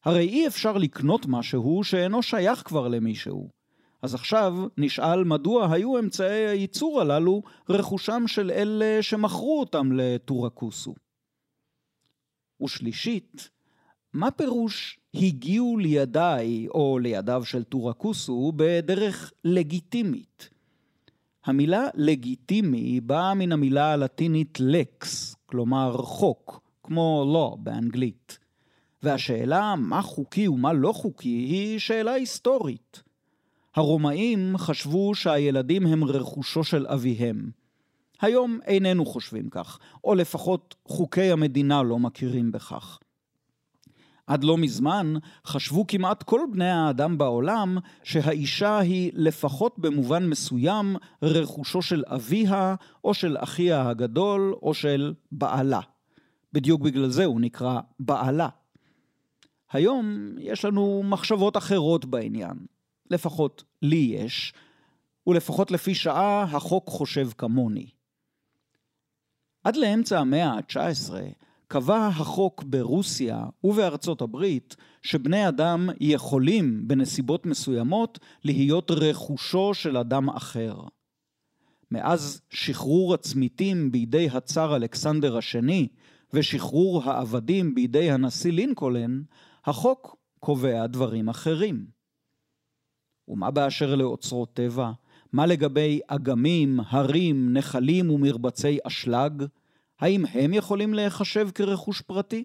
הרי 0.06 0.28
אי 0.28 0.48
אפשר 0.48 0.78
לקנות 0.78 1.26
משהו 1.26 1.84
שאינו 1.84 2.24
שייך 2.24 2.64
כבר 2.66 2.88
למישהו. 2.88 3.50
אז 4.02 4.14
עכשיו 4.14 4.54
נשאל 4.78 5.24
מדוע 5.24 5.74
היו 5.74 6.00
אמצעי 6.00 6.48
הייצור 6.48 7.02
הללו 7.02 7.42
רכושם 7.70 8.24
של 8.28 8.52
אלה 8.52 8.98
שמכרו 9.02 9.60
אותם 9.60 9.92
לטורקוסו. 9.92 10.96
ושלישית, 12.64 13.50
מה 14.14 14.32
פירוש 14.32 15.00
הגיעו 15.14 15.78
לידיי 15.78 16.68
או 16.68 17.00
לידיו 17.00 17.46
של 17.46 17.64
טורקוסו 17.64 18.52
בדרך 18.56 19.32
לגיטימית? 19.44 20.50
המילה 21.46 21.88
לגיטימי 21.96 23.02
באה 23.02 23.34
מן 23.34 23.52
המילה 23.52 23.94
הלטינית 23.94 24.58
לקס, 24.60 25.36
כלומר 25.46 25.98
חוק, 25.98 26.62
כמו 26.84 27.30
לא 27.34 27.58
באנגלית. 27.60 28.40
והשאלה 29.04 29.76
מה 29.78 30.02
חוקי 30.02 30.48
ומה 30.48 30.74
לא 30.74 30.92
חוקי 30.92 31.30
היא 31.30 31.80
שאלה 31.80 32.12
היסטורית. 32.12 33.04
הרומאים 33.76 34.58
חשבו 34.58 35.16
שהילדים 35.16 35.88
הם 35.88 36.04
רכושו 36.04 36.64
של 36.64 36.88
אביהם. 36.88 37.52
היום 38.22 38.60
איננו 38.66 39.06
חושבים 39.06 39.50
כך, 39.50 39.80
או 40.04 40.16
לפחות 40.16 40.76
חוקי 40.88 41.32
המדינה 41.32 41.84
לא 41.84 42.00
מכירים 42.00 42.52
בכך. 42.52 43.00
עד 44.28 44.44
לא 44.44 44.58
מזמן 44.58 45.14
חשבו 45.46 45.88
כמעט 45.88 46.24
כל 46.24 46.42
בני 46.52 46.70
האדם 46.70 47.18
בעולם 47.18 47.78
שהאישה 48.04 48.80
היא 48.80 49.12
לפחות 49.14 49.80
במובן 49.80 50.28
מסוים 50.28 50.96
רכושו 51.22 51.82
של 51.82 52.04
אביה 52.08 52.76
או 53.04 53.14
של 53.14 53.38
אחיה 53.40 53.90
הגדול 53.90 54.56
או 54.62 54.74
של 54.74 55.14
בעלה. 55.32 55.80
בדיוק 56.54 56.82
בגלל 56.82 57.10
זה 57.10 57.26
הוא 57.26 57.42
נקרא 57.42 57.80
בעלה. 58.00 58.50
היום 59.72 60.36
יש 60.40 60.66
לנו 60.66 61.04
מחשבות 61.06 61.58
אחרות 61.58 62.06
בעניין, 62.06 62.58
לפחות 63.12 63.64
לי 63.82 64.16
יש, 64.16 64.54
ולפחות 65.28 65.72
לפי 65.72 65.96
שעה 65.96 66.44
החוק 66.44 66.90
חושב 66.90 67.30
כמוני. 67.38 67.90
עד 69.64 69.76
לאמצע 69.76 70.20
המאה 70.20 70.50
ה-19 70.50 71.14
קבע 71.74 72.08
החוק 72.08 72.64
ברוסיה 72.64 73.46
ובארצות 73.64 74.22
הברית 74.22 74.76
שבני 75.02 75.48
אדם 75.48 75.90
יכולים 76.00 76.88
בנסיבות 76.88 77.46
מסוימות 77.46 78.20
להיות 78.44 78.92
רכושו 78.92 79.74
של 79.74 79.98
אדם 79.98 80.30
אחר. 80.30 80.76
מאז 81.92 82.42
שחרור 82.50 83.14
הצמיתים 83.14 83.92
בידי 83.92 84.30
הצאר 84.30 84.76
אלכסנדר 84.76 85.38
השני 85.38 85.88
ושחרור 86.34 87.04
העבדים 87.04 87.76
בידי 87.76 88.12
הנשיא 88.12 88.52
לינקולן, 88.52 89.22
החוק 89.66 90.16
קובע 90.40 90.88
דברים 90.88 91.30
אחרים. 91.30 91.86
ומה 93.28 93.52
באשר 93.52 93.96
לאוצרות 93.96 94.54
טבע? 94.54 94.92
מה 95.32 95.46
לגבי 95.46 96.00
אגמים, 96.08 96.80
הרים, 96.88 97.54
נחלים 97.54 98.10
ומרבצי 98.10 98.78
אשלג? 98.84 99.44
האם 100.04 100.26
הם 100.26 100.54
יכולים 100.54 100.94
להיחשב 100.94 101.50
כרכוש 101.56 102.02
פרטי? 102.02 102.44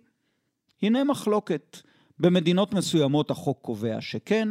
הנה 0.83 1.05
מחלוקת. 1.05 1.77
במדינות 2.19 2.75
מסוימות 2.75 3.31
החוק 3.31 3.59
קובע 3.63 4.01
שכן, 4.01 4.49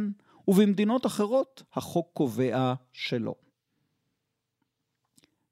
ובמדינות 0.48 1.06
אחרות 1.06 1.62
החוק 1.74 2.10
קובע 2.12 2.74
שלא. 2.92 3.34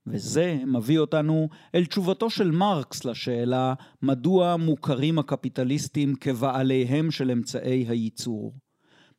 וזה 0.07 0.59
מביא 0.67 0.99
אותנו 0.99 1.49
אל 1.75 1.87
תשובתו 1.87 2.31
של 2.31 2.51
מרקס 2.51 3.05
לשאלה 3.05 3.75
מדוע 4.03 4.57
מוכרים 4.57 5.19
הקפיטליסטים 5.19 6.15
כבעליהם 6.21 7.11
של 7.11 7.31
אמצעי 7.31 7.87
הייצור. 7.89 8.55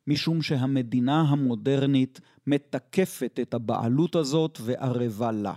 משום 0.06 0.42
שהמדינה 0.42 1.20
המודרנית 1.20 2.20
מתקפת 2.46 3.38
את 3.42 3.54
הבעלות 3.54 4.16
הזאת 4.16 4.58
וערבה 4.62 5.32
לה. 5.32 5.54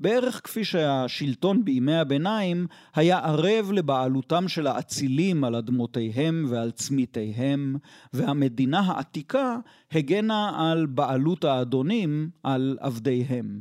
בערך 0.00 0.40
כפי 0.44 0.64
שהשלטון 0.64 1.64
בימי 1.64 1.94
הביניים 1.94 2.66
היה 2.94 3.18
ערב 3.18 3.72
לבעלותם 3.72 4.48
של 4.48 4.66
האצילים 4.66 5.44
על 5.44 5.54
אדמותיהם 5.54 6.46
ועל 6.48 6.70
צמיתיהם, 6.70 7.76
והמדינה 8.12 8.80
העתיקה 8.80 9.56
הגנה 9.92 10.70
על 10.70 10.86
בעלות 10.86 11.44
האדונים 11.44 12.30
על 12.42 12.78
עבדיהם. 12.80 13.60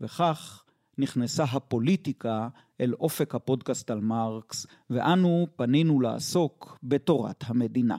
וכך 0.00 0.64
נכנסה 0.98 1.44
הפוליטיקה 1.44 2.48
אל 2.80 2.94
אופק 2.94 3.34
הפודקאסט 3.34 3.90
על 3.90 4.00
מרקס, 4.00 4.66
ואנו 4.90 5.46
פנינו 5.56 6.00
לעסוק 6.00 6.78
בתורת 6.82 7.44
המדינה. 7.46 7.96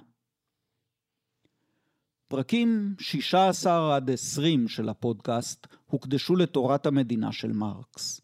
פרקים 2.28 2.96
16 3.00 3.96
עד 3.96 4.10
20 4.10 4.68
של 4.68 4.90
הפודקאסט 4.90 5.68
הוקדשו 5.86 6.36
לתורת 6.36 6.86
המדינה 6.86 7.32
של 7.32 7.52
מרקס. 7.52 8.22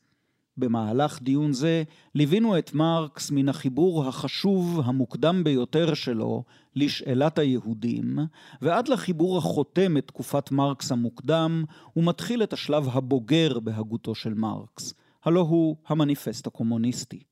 במהלך 0.58 1.22
דיון 1.22 1.54
זה 1.54 1.84
ליווינו 2.16 2.58
את 2.58 2.74
מרקס 2.74 3.32
מן 3.32 3.50
החיבור 3.50 4.08
החשוב 4.08 4.82
המוקדם 4.86 5.44
ביותר 5.44 5.94
שלו 5.94 6.44
לשאלת 6.76 7.40
היהודים, 7.40 8.20
ועד 8.62 8.88
לחיבור 8.88 9.38
החותם 9.38 9.98
את 9.98 10.08
תקופת 10.08 10.52
מרקס 10.52 10.92
המוקדם, 10.92 11.64
ומתחיל 11.96 12.44
את 12.44 12.54
השלב 12.54 12.88
הבוגר 12.92 13.60
בהגותו 13.60 14.16
של 14.16 14.34
מרקס, 14.34 14.94
הלא 15.24 15.40
הוא 15.40 15.76
המניפסט 15.88 16.48
הקומוניסטי. 16.48 17.24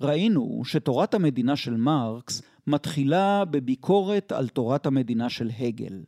ראינו 0.00 0.62
שתורת 0.64 1.14
המדינה 1.14 1.56
של 1.56 1.76
מרקס 1.76 2.42
מתחילה 2.66 3.44
בביקורת 3.44 4.32
על 4.32 4.48
תורת 4.48 4.86
המדינה 4.86 5.30
של 5.30 5.50
הגל. 5.58 6.02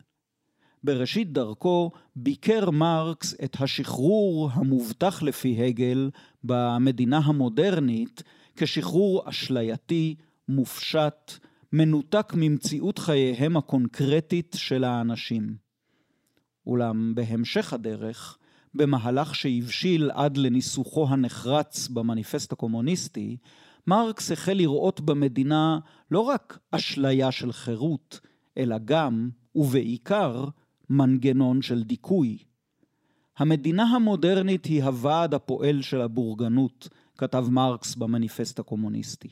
בראשית 0.83 1.33
דרכו 1.33 1.91
ביקר 2.15 2.71
מרקס 2.71 3.35
את 3.43 3.57
השחרור 3.59 4.49
המובטח 4.53 5.23
לפי 5.23 5.63
הגל 5.63 6.09
במדינה 6.43 7.17
המודרנית 7.17 8.23
כשחרור 8.55 9.29
אשלייתי, 9.29 10.15
מופשט, 10.49 11.33
מנותק 11.73 12.33
ממציאות 12.35 12.99
חייהם 12.99 13.57
הקונקרטית 13.57 14.55
של 14.59 14.83
האנשים. 14.83 15.55
אולם 16.67 17.15
בהמשך 17.15 17.73
הדרך, 17.73 18.37
במהלך 18.73 19.35
שהבשיל 19.35 20.11
עד 20.13 20.37
לניסוחו 20.37 21.07
הנחרץ 21.09 21.87
במניפסט 21.87 22.51
הקומוניסטי, 22.51 23.37
מרקס 23.87 24.31
החל 24.31 24.53
לראות 24.53 25.01
במדינה 25.01 25.79
לא 26.11 26.19
רק 26.19 26.59
אשליה 26.71 27.31
של 27.31 27.51
חירות, 27.51 28.19
אלא 28.57 28.77
גם, 28.85 29.29
ובעיקר, 29.55 30.45
מנגנון 30.89 31.61
של 31.61 31.83
דיכוי. 31.83 32.37
המדינה 33.37 33.83
המודרנית 33.83 34.65
היא 34.65 34.83
הוועד 34.83 35.33
הפועל 35.33 35.81
של 35.81 36.01
הבורגנות, 36.01 36.89
כתב 37.17 37.45
מרקס 37.49 37.95
במניפסט 37.95 38.59
הקומוניסטי. 38.59 39.29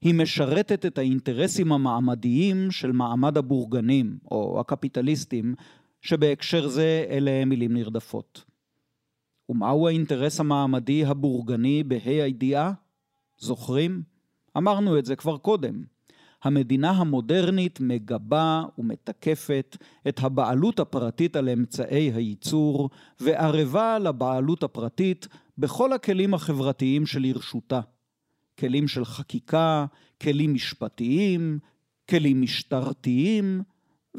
היא 0.00 0.14
משרתת 0.14 0.86
את 0.86 0.98
האינטרסים 0.98 1.72
המעמדיים 1.72 2.70
של 2.70 2.92
מעמד 2.92 3.38
הבורגנים, 3.38 4.18
או 4.30 4.60
הקפיטליסטים, 4.60 5.54
שבהקשר 6.00 6.68
זה 6.68 7.06
אלה 7.10 7.44
מילים 7.44 7.74
נרדפות. 7.74 8.44
ומהו 9.48 9.88
האינטרס 9.88 10.40
המעמדי 10.40 11.04
הבורגני 11.04 11.82
בה"א 11.84 12.10
הידיעה? 12.10 12.72
זוכרים? 13.38 14.02
אמרנו 14.56 14.98
את 14.98 15.04
זה 15.04 15.16
כבר 15.16 15.36
קודם. 15.36 15.82
המדינה 16.42 16.90
המודרנית 16.90 17.80
מגבה 17.80 18.64
ומתקפת 18.78 19.76
את 20.08 20.20
הבעלות 20.22 20.80
הפרטית 20.80 21.36
על 21.36 21.48
אמצעי 21.48 22.12
הייצור 22.12 22.90
וערבה 23.20 23.98
לבעלות 23.98 24.62
הפרטית 24.62 25.28
בכל 25.58 25.92
הכלים 25.92 26.34
החברתיים 26.34 27.06
שלרשותה. 27.06 27.80
כלים 28.58 28.88
של 28.88 29.04
חקיקה, 29.04 29.86
כלים 30.22 30.54
משפטיים, 30.54 31.58
כלים 32.10 32.42
משטרתיים, 32.42 33.62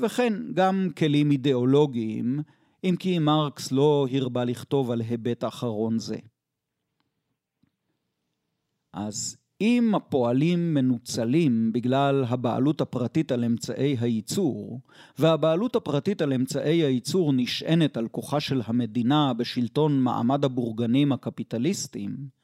וכן 0.02 0.34
גם 0.54 0.90
כלים 0.98 1.32
אידיאולוגיים, 1.32 2.40
אם 2.84 2.96
כי 3.00 3.20
מרקס 3.20 3.72
לא 3.72 4.08
הרבה 4.12 4.44
לכתוב 4.44 4.92
על 4.92 5.02
היבט 5.02 5.44
אחרון 5.44 6.00
זה. 6.00 6.18
אז 8.94 9.38
אם 9.62 9.96
הפועלים 9.96 10.74
מנוצלים 10.74 11.72
בגלל 11.74 12.26
הבעלות 12.28 12.82
הפרטית 12.82 13.32
על 13.32 13.44
אמצעי 13.44 13.98
הייצור, 14.00 14.80
והבעלות 15.18 15.76
הפרטית 15.76 16.22
על 16.22 16.34
אמצעי 16.34 16.84
הייצור 16.84 17.34
נשענת 17.34 17.98
על 17.98 18.08
כוחה 18.08 18.40
של 18.40 18.62
המדינה 18.66 19.34
בשלטון 19.34 20.00
מעמד 20.00 20.46
הבורגנים 20.46 21.12
הקפיטליסטים, 21.12 22.40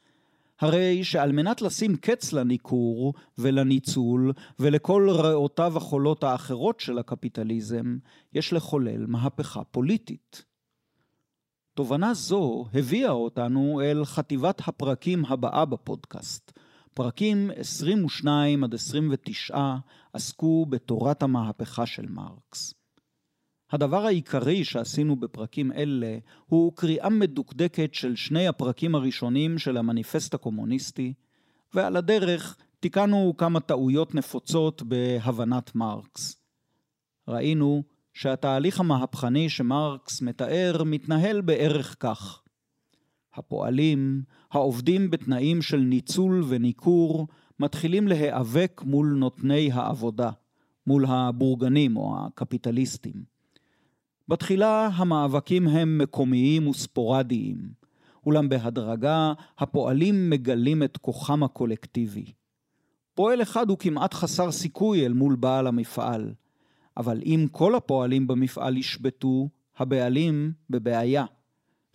הרי 0.60 1.04
שעל 1.04 1.32
מנת 1.32 1.62
לשים 1.62 1.96
קץ 1.96 2.34
לניכור 2.34 3.14
ולניצול 3.38 4.34
ולכל 4.60 5.10
רעותיו 5.10 5.78
החולות 5.78 6.24
האחרות 6.24 6.80
של 6.80 6.98
הקפיטליזם, 6.98 7.98
יש 8.34 8.54
לחולל 8.54 9.06
מהפכה 9.08 9.64
פוליטית. 9.64 10.55
תובנה 11.76 12.14
זו 12.14 12.66
הביאה 12.74 13.12
אותנו 13.12 13.82
אל 13.82 14.06
חטיבת 14.06 14.62
הפרקים 14.68 15.26
הבאה 15.26 15.66
בפודקאסט. 15.66 16.52
פרקים 16.94 17.52
22 17.56 18.64
עד 18.64 18.74
29 18.74 19.76
עסקו 20.14 20.66
בתורת 20.70 21.24
המהפכה 21.24 21.86
של 21.86 22.06
מרקס. 22.10 22.74
הדבר 23.72 24.06
העיקרי 24.06 24.64
שעשינו 24.64 25.16
בפרקים 25.16 25.72
אלה 25.72 26.18
הוא 26.46 26.74
קריאה 26.76 27.10
מדוקדקת 27.10 27.94
של 27.94 28.16
שני 28.16 28.48
הפרקים 28.48 28.96
הראשונים 28.96 29.58
של 29.58 29.78
המניפסט 29.78 30.34
הקומוניסטי, 30.34 31.14
ועל 31.74 31.96
הדרך 31.96 32.58
תיקנו 32.80 33.34
כמה 33.38 33.60
טעויות 33.60 34.16
נפוצות 34.16 34.82
בהבנת 34.82 35.76
מרקס. 35.76 36.36
ראינו 37.28 37.84
שהתהליך 38.16 38.80
המהפכני 38.80 39.50
שמרקס 39.50 40.22
מתאר 40.22 40.84
מתנהל 40.86 41.42
בערך 41.42 41.96
כך: 42.00 42.42
הפועלים, 43.34 44.22
העובדים 44.52 45.10
בתנאים 45.10 45.62
של 45.62 45.78
ניצול 45.78 46.44
וניכור, 46.48 47.28
מתחילים 47.60 48.08
להיאבק 48.08 48.82
מול 48.86 49.16
נותני 49.18 49.72
העבודה, 49.72 50.32
מול 50.88 51.06
הבורגנים 51.06 51.98
או 51.98 52.16
הקפיטליסטים. 52.20 53.24
בתחילה 54.28 54.88
המאבקים 54.88 55.68
הם 55.68 55.98
מקומיים 55.98 56.68
וספורדיים, 56.68 57.58
אולם 58.26 58.50
בהדרגה 58.50 59.34
הפועלים 59.58 60.30
מגלים 60.30 60.84
את 60.84 60.98
כוחם 60.98 61.44
הקולקטיבי. 61.44 62.26
פועל 63.14 63.42
אחד 63.42 63.70
הוא 63.70 63.78
כמעט 63.78 64.14
חסר 64.14 64.52
סיכוי 64.52 65.06
אל 65.06 65.14
מול 65.14 65.36
בעל 65.36 65.68
המפעל, 65.68 66.34
אבל 66.98 67.22
אם 67.26 67.48
כל 67.52 67.76
הפועלים 67.76 68.28
במפעל 68.28 68.78
ישבתו, 68.78 69.50
הבעלים 69.78 70.54
בבעיה, 70.70 71.26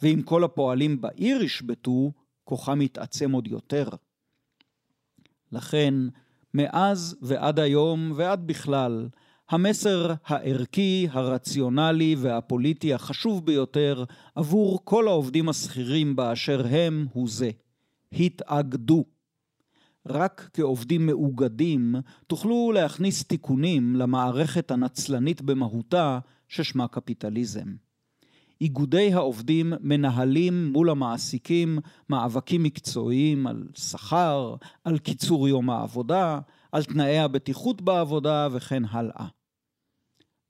ואם 0.03 0.23
כל 0.25 0.45
הפועלים 0.45 1.01
בעיר 1.01 1.43
ישבתו, 1.43 2.13
כוחם 2.45 2.81
יתעצם 2.81 3.33
עוד 3.33 3.47
יותר. 3.49 3.89
לכן, 5.53 5.95
מאז 6.55 7.17
ועד 7.23 7.59
היום 7.59 8.13
ועד 8.15 8.47
בכלל, 8.47 9.09
המסר 9.51 10.15
הערכי, 10.25 11.09
הרציונלי 11.11 12.17
והפוליטי 12.19 12.95
החשוב 12.95 13.47
ביותר 13.47 14.05
עבור 14.35 14.81
כל 14.85 15.09
העובדים 15.09 15.49
השכירים 15.49 16.17
באשר 16.17 16.67
הם 16.71 17.07
הוא 17.13 17.29
זה: 17.29 17.51
התאגדו. 18.13 19.05
רק 20.07 20.51
כעובדים 20.53 21.07
מאוגדים 21.07 21.95
תוכלו 22.27 22.73
להכניס 22.73 23.25
תיקונים 23.25 23.97
למערכת 23.97 24.71
הנצלנית 24.71 25.43
במהותה 25.43 26.19
ששמה 26.49 26.89
קפיטליזם. 26.89 27.75
איגודי 28.61 29.13
העובדים 29.13 29.73
מנהלים 29.81 30.73
מול 30.73 30.91
המעסיקים 30.91 31.79
מאבקים 32.09 32.63
מקצועיים 32.63 33.47
על 33.47 33.69
שכר, 33.75 34.55
על 34.85 34.99
קיצור 34.99 35.49
יום 35.49 35.71
העבודה, 35.71 36.41
על 36.73 36.85
תנאי 36.85 37.19
הבטיחות 37.19 37.83
בעבודה 37.83 38.49
וכן 38.53 38.83
הלאה. 38.91 39.27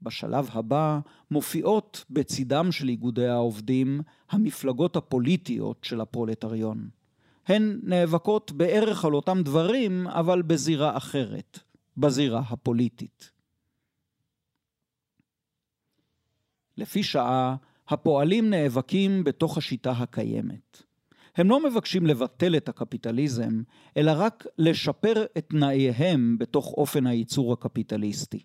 בשלב 0.02 0.50
הבא 0.52 1.00
מופיעות 1.30 2.04
בצידם 2.10 2.72
של 2.72 2.88
איגודי 2.88 3.28
העובדים 3.28 4.00
המפלגות 4.30 4.96
הפוליטיות 4.96 5.84
של 5.84 6.00
הפרולטריון. 6.00 6.99
הן 7.46 7.80
נאבקות 7.82 8.52
בערך 8.52 9.04
על 9.04 9.14
אותם 9.14 9.42
דברים, 9.42 10.06
אבל 10.06 10.42
בזירה 10.42 10.96
אחרת, 10.96 11.58
בזירה 11.96 12.42
הפוליטית. 12.48 13.30
לפי 16.76 17.02
שעה, 17.02 17.56
הפועלים 17.88 18.50
נאבקים 18.50 19.24
בתוך 19.24 19.58
השיטה 19.58 19.90
הקיימת. 19.90 20.82
הם 21.36 21.50
לא 21.50 21.70
מבקשים 21.70 22.06
לבטל 22.06 22.56
את 22.56 22.68
הקפיטליזם, 22.68 23.62
אלא 23.96 24.12
רק 24.16 24.46
לשפר 24.58 25.24
את 25.38 25.46
תנאיהם 25.48 26.38
בתוך 26.38 26.66
אופן 26.66 27.06
הייצור 27.06 27.52
הקפיטליסטי. 27.52 28.42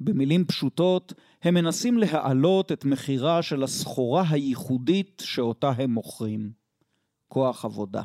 במילים 0.00 0.44
פשוטות, 0.44 1.12
הם 1.42 1.54
מנסים 1.54 1.98
להעלות 1.98 2.72
את 2.72 2.84
מחירה 2.84 3.42
של 3.42 3.62
הסחורה 3.62 4.24
הייחודית 4.30 5.22
שאותה 5.24 5.70
הם 5.70 5.90
מוכרים, 5.90 6.61
כוח 7.32 7.64
עבודה. 7.64 8.02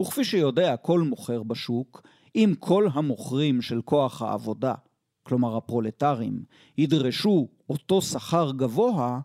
וכפי 0.00 0.24
שיודע 0.24 0.76
כל 0.76 1.00
מוכר 1.00 1.42
בשוק, 1.42 2.02
אם 2.36 2.54
כל 2.58 2.86
המוכרים 2.92 3.62
של 3.62 3.82
כוח 3.82 4.22
העבודה, 4.22 4.74
כלומר 5.22 5.56
הפרולטרים, 5.56 6.44
ידרשו 6.78 7.48
אותו 7.70 8.02
שכר 8.02 8.52
גבוה, 8.56 9.20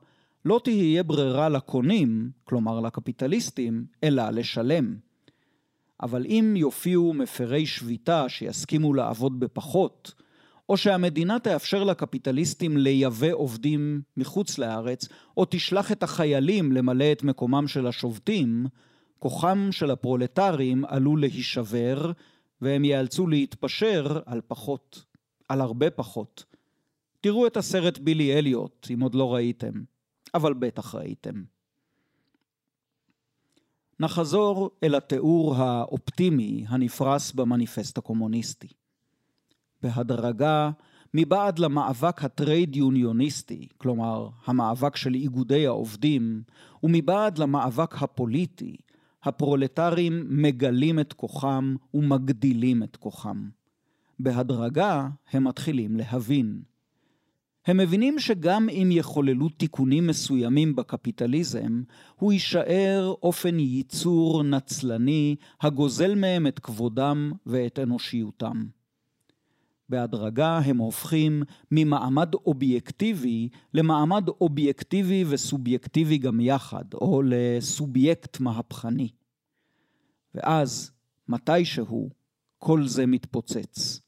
לא 0.45 0.61
תהיה 0.63 1.03
ברירה 1.03 1.49
לקונים, 1.49 2.31
כלומר 2.43 2.79
לקפיטליסטים, 2.79 3.85
אלא 4.03 4.29
לשלם. 4.29 4.97
אבל 6.01 6.25
אם 6.25 6.53
יופיעו 6.57 7.13
מפרי 7.13 7.65
שביתה 7.65 8.29
שיסכימו 8.29 8.93
לעבוד 8.93 9.39
בפחות, 9.39 10.13
או 10.69 10.77
שהמדינה 10.77 11.39
תאפשר 11.39 11.83
לקפיטליסטים 11.83 12.77
לייבא 12.77 13.31
עובדים 13.31 14.01
מחוץ 14.17 14.57
לארץ, 14.57 15.07
או 15.37 15.45
תשלח 15.49 15.91
את 15.91 16.03
החיילים 16.03 16.71
למלא 16.71 17.11
את 17.11 17.23
מקומם 17.23 17.67
של 17.67 17.87
השובתים, 17.87 18.65
כוחם 19.19 19.67
של 19.71 19.91
הפרולטרים 19.91 20.85
עלול 20.85 21.19
להישבר, 21.19 22.11
והם 22.61 22.85
ייאלצו 22.85 23.27
להתפשר 23.27 24.19
על 24.25 24.41
פחות, 24.47 25.03
על 25.49 25.61
הרבה 25.61 25.89
פחות. 25.89 26.45
תראו 27.21 27.47
את 27.47 27.57
הסרט 27.57 27.97
בילי 27.97 28.33
אליוט, 28.33 28.87
אם 28.93 29.01
עוד 29.01 29.15
לא 29.15 29.33
ראיתם, 29.33 29.71
אבל 30.33 30.53
בטח 30.53 30.95
ראיתם. 30.95 31.43
נחזור 33.99 34.71
אל 34.83 34.95
התיאור 34.95 35.55
האופטימי 35.55 36.65
הנפרס 36.67 37.31
במניפסט 37.31 37.97
הקומוניסטי. 37.97 38.67
בהדרגה 39.83 40.71
מבעד 41.13 41.59
למאבק 41.59 42.23
הטרייד 42.23 42.75
יוניוניסטי, 42.75 43.67
כלומר 43.77 44.29
המאבק 44.45 44.95
של 44.95 45.13
איגודי 45.13 45.67
העובדים, 45.67 46.41
ומבעד 46.83 47.37
למאבק 47.37 48.03
הפוליטי, 48.03 48.75
הפרולטרים 49.23 50.23
מגלים 50.29 50.99
את 50.99 51.13
כוחם 51.13 51.75
ומגדילים 51.93 52.83
את 52.83 52.95
כוחם. 52.95 53.49
בהדרגה 54.19 55.07
הם 55.31 55.43
מתחילים 55.43 55.97
להבין. 55.97 56.61
הם 57.65 57.77
מבינים 57.77 58.19
שגם 58.19 58.69
אם 58.69 58.89
יחוללו 58.91 59.49
תיקונים 59.49 60.07
מסוימים 60.07 60.75
בקפיטליזם, 60.75 61.81
הוא 62.15 62.33
יישאר 62.33 63.13
אופן 63.23 63.59
ייצור 63.59 64.43
נצלני 64.43 65.35
הגוזל 65.61 66.15
מהם 66.15 66.47
את 66.47 66.59
כבודם 66.59 67.31
ואת 67.45 67.79
אנושיותם. 67.79 68.65
בהדרגה 69.89 70.57
הם 70.57 70.77
הופכים 70.77 71.43
ממעמד 71.71 72.33
אובייקטיבי 72.33 73.49
למעמד 73.73 74.27
אובייקטיבי 74.27 75.23
וסובייקטיבי 75.29 76.17
גם 76.17 76.39
יחד, 76.39 76.93
או 76.93 77.21
לסובייקט 77.25 78.39
מהפכני. 78.39 79.09
ואז, 80.35 80.91
מתישהו, 81.27 82.09
כל 82.57 82.87
זה 82.87 83.05
מתפוצץ. 83.05 84.01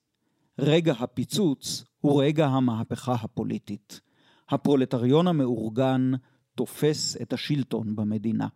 רגע 0.59 0.93
הפיצוץ 0.93 1.84
הוא 2.01 2.23
רגע 2.23 2.47
המהפכה 2.47 3.13
הפוליטית. 3.13 4.01
הפרולטריון 4.49 5.27
המאורגן 5.27 6.11
תופס 6.55 7.17
את 7.21 7.34
השלטון 7.34 7.95
במדינה. 7.95 8.47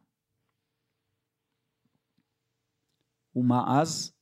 ומה 3.35 3.81
אז? 3.81 4.12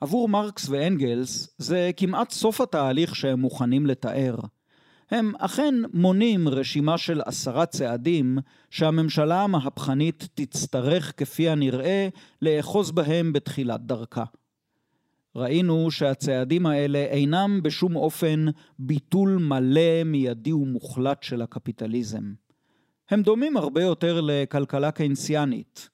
עבור 0.00 0.28
מרקס 0.28 0.68
ואנגלס 0.68 1.54
זה 1.58 1.90
כמעט 1.96 2.30
סוף 2.30 2.60
התהליך 2.60 3.16
שהם 3.16 3.40
מוכנים 3.40 3.86
לתאר. 3.86 4.36
הם 5.10 5.32
אכן 5.38 5.74
מונים 5.94 6.48
רשימה 6.48 6.98
של 6.98 7.20
עשרה 7.24 7.66
צעדים 7.66 8.38
שהממשלה 8.70 9.42
המהפכנית 9.42 10.28
תצטרך 10.34 11.12
כפי 11.16 11.48
הנראה 11.48 12.08
לאחוז 12.42 12.90
בהם 12.90 13.32
בתחילת 13.32 13.80
דרכה. 13.80 14.24
ראינו 15.36 15.90
שהצעדים 15.90 16.66
האלה 16.66 16.98
אינם 16.98 17.60
בשום 17.62 17.96
אופן 17.96 18.46
ביטול 18.78 19.36
מלא, 19.36 20.04
מיידי 20.04 20.52
ומוחלט 20.52 21.22
של 21.22 21.42
הקפיטליזם. 21.42 22.32
הם 23.10 23.22
דומים 23.22 23.56
הרבה 23.56 23.82
יותר 23.82 24.20
לכלכלה 24.22 24.90
קיינסיאנית, 24.90 25.88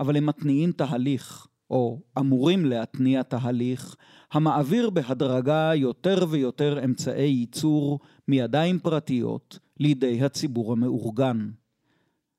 אבל 0.00 0.16
הם 0.16 0.26
מתניעים 0.26 0.72
תהליך, 0.72 1.46
או 1.70 2.00
אמורים 2.18 2.64
להתניע 2.64 3.22
תהליך, 3.22 3.96
המעביר 4.32 4.90
בהדרגה 4.90 5.70
יותר 5.74 6.24
ויותר 6.28 6.84
אמצעי 6.84 7.30
ייצור 7.30 8.00
מידיים 8.28 8.78
פרטיות 8.78 9.58
לידי 9.80 10.24
הציבור 10.24 10.72
המאורגן. 10.72 11.50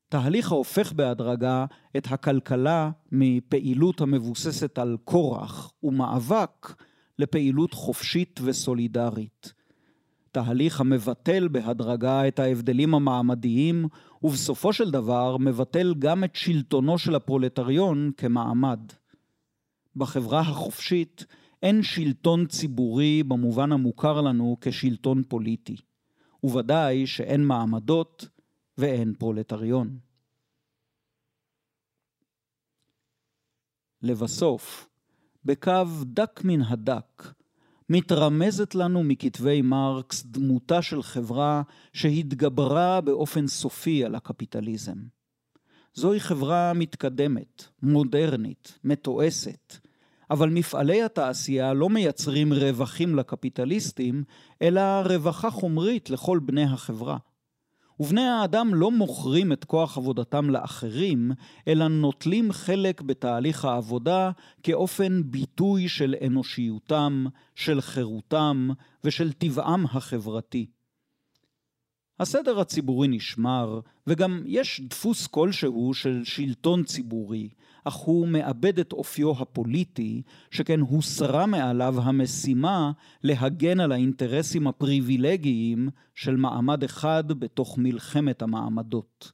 תהליך 0.09 0.51
ההופך 0.51 0.93
בהדרגה 0.93 1.65
את 1.97 2.07
הכלכלה 2.11 2.91
מפעילות 3.11 4.01
המבוססת 4.01 4.78
על 4.78 4.97
כורח 5.03 5.73
ומאבק 5.84 6.76
לפעילות 7.19 7.73
חופשית 7.73 8.39
וסולידרית. 8.43 9.53
תהליך 10.32 10.82
המבטל 10.82 11.47
בהדרגה 11.47 12.28
את 12.28 12.39
ההבדלים 12.39 12.93
המעמדיים, 12.95 13.88
ובסופו 14.23 14.73
של 14.73 14.91
דבר 14.91 15.38
מבטל 15.38 15.93
גם 15.99 16.23
את 16.23 16.36
שלטונו 16.36 16.97
של 16.97 17.15
הפרולטריון 17.15 18.11
כמעמד. 18.17 18.80
בחברה 19.96 20.39
החופשית 20.39 21.26
אין 21.64 21.84
שלטון 21.84 22.48
ציבורי 22.48 23.24
במובן 23.24 23.72
המוכר 23.72 24.22
לנו 24.22 24.58
כשלטון 24.62 25.24
פוליטי, 25.24 25.76
וודאי 26.43 27.08
שאין 27.08 27.43
מעמדות 27.43 28.28
ואין 28.78 29.14
פרולטריון. 29.14 29.98
לבסוף, 34.02 34.89
בקו 35.46 35.84
דק 36.04 36.41
מן 36.43 36.62
הדק, 36.62 37.34
מתרמזת 37.89 38.76
לנו 38.76 39.04
מכתבי 39.04 39.62
מרקס 39.62 40.26
דמותה 40.26 40.82
של 40.82 41.04
חברה 41.04 41.62
שהתגברה 41.93 43.02
באופן 43.02 43.48
סופי 43.48 44.06
על 44.06 44.16
הקפיטליזם. 44.16 44.98
זוהי 45.93 46.20
חברה 46.20 46.74
מתקדמת, 46.74 47.64
מודרנית, 47.82 48.80
מתועסת, 48.84 49.85
אבל 50.32 50.49
מפעלי 50.49 51.03
התעשייה 51.03 51.73
לא 51.73 51.89
מייצרים 51.89 52.53
רווחים 52.53 53.15
לקפיטליסטים, 53.15 54.23
אלא 54.61 54.82
רווחה 54.82 55.49
חומרית 55.49 56.09
לכל 56.09 56.39
בני 56.39 56.63
החברה. 56.63 57.17
ובני 57.99 58.21
האדם 58.21 58.73
לא 58.73 58.91
מוכרים 58.91 59.51
את 59.51 59.63
כוח 59.63 59.97
עבודתם 59.97 60.49
לאחרים, 60.49 61.32
אלא 61.67 61.88
נוטלים 61.88 62.51
חלק 62.51 63.01
בתהליך 63.01 63.65
העבודה 63.65 64.32
כאופן 64.63 65.21
ביטוי 65.26 65.89
של 65.89 66.15
אנושיותם, 66.26 67.26
של 67.55 67.82
חירותם 67.82 68.69
ושל 69.03 69.34
טבעם 69.34 69.86
החברתי. 69.86 70.65
הסדר 72.19 72.59
הציבורי 72.59 73.07
נשמר, 73.07 73.80
וגם 74.07 74.43
יש 74.45 74.82
דפוס 74.89 75.28
כלשהו 75.28 75.93
של 75.93 76.21
שלטון 76.23 76.84
ציבורי, 76.84 77.49
אך 77.88 77.96
הוא 77.96 78.28
מאבד 78.28 78.80
את 78.80 78.94
אופיו 78.94 79.32
הפוליטי, 79.32 80.22
שכן 80.52 80.80
הוסרה 80.80 81.46
מעליו 81.46 81.96
המשימה 82.02 82.92
להגן 83.24 83.80
על 83.80 83.92
האינטרסים 83.92 84.68
הפריבילגיים 84.68 85.90
של 86.16 86.36
מעמד 86.36 86.84
אחד 86.84 87.24
בתוך 87.28 87.78
מלחמת 87.78 88.42
המעמדות. 88.42 89.32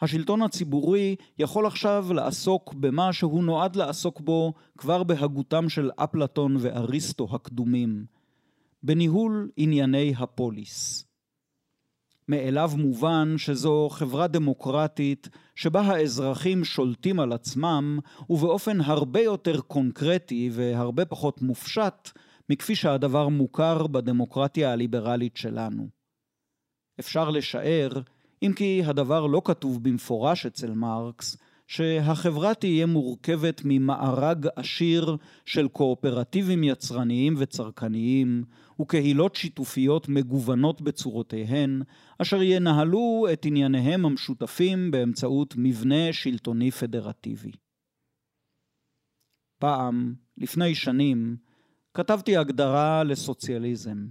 השלטון 0.00 0.42
הציבורי 0.42 1.16
יכול 1.38 1.66
עכשיו 1.66 2.06
לעסוק 2.14 2.74
במה 2.74 3.12
שהוא 3.12 3.44
נועד 3.44 3.76
לעסוק 3.76 4.20
בו 4.20 4.52
כבר 4.78 5.02
בהגותם 5.02 5.68
של 5.68 5.90
אפלטון 5.96 6.56
ואריסטו 6.60 7.28
הקדומים, 7.32 8.04
בניהול 8.82 9.50
ענייני 9.56 10.14
הפוליס. 10.18 11.09
מאליו 12.30 12.70
מובן 12.76 13.34
שזו 13.38 13.88
חברה 13.90 14.26
דמוקרטית 14.26 15.28
שבה 15.54 15.80
האזרחים 15.80 16.64
שולטים 16.64 17.20
על 17.20 17.32
עצמם 17.32 17.98
ובאופן 18.30 18.80
הרבה 18.80 19.20
יותר 19.20 19.60
קונקרטי 19.60 20.50
והרבה 20.52 21.04
פחות 21.04 21.42
מופשט 21.42 22.10
מכפי 22.50 22.74
שהדבר 22.74 23.28
מוכר 23.28 23.86
בדמוקרטיה 23.86 24.72
הליברלית 24.72 25.36
שלנו. 25.36 25.88
אפשר 27.00 27.30
לשער, 27.30 27.90
אם 28.42 28.52
כי 28.56 28.82
הדבר 28.84 29.26
לא 29.26 29.42
כתוב 29.44 29.82
במפורש 29.82 30.46
אצל 30.46 30.70
מרקס, 30.70 31.36
שהחברה 31.70 32.54
תהיה 32.54 32.86
מורכבת 32.86 33.62
ממארג 33.64 34.46
עשיר 34.56 35.16
של 35.46 35.68
קואופרטיבים 35.68 36.64
יצרניים 36.64 37.34
וצרכניים 37.38 38.44
וקהילות 38.80 39.36
שיתופיות 39.36 40.08
מגוונות 40.08 40.80
בצורותיהן, 40.80 41.82
אשר 42.18 42.42
ינהלו 42.42 43.26
את 43.32 43.44
ענייניהם 43.44 44.06
המשותפים 44.06 44.90
באמצעות 44.90 45.54
מבנה 45.58 46.12
שלטוני 46.12 46.70
פדרטיבי. 46.70 47.52
פעם, 49.58 50.14
לפני 50.38 50.74
שנים, 50.74 51.36
כתבתי 51.94 52.36
הגדרה 52.36 53.04
לסוציאליזם. 53.04 54.06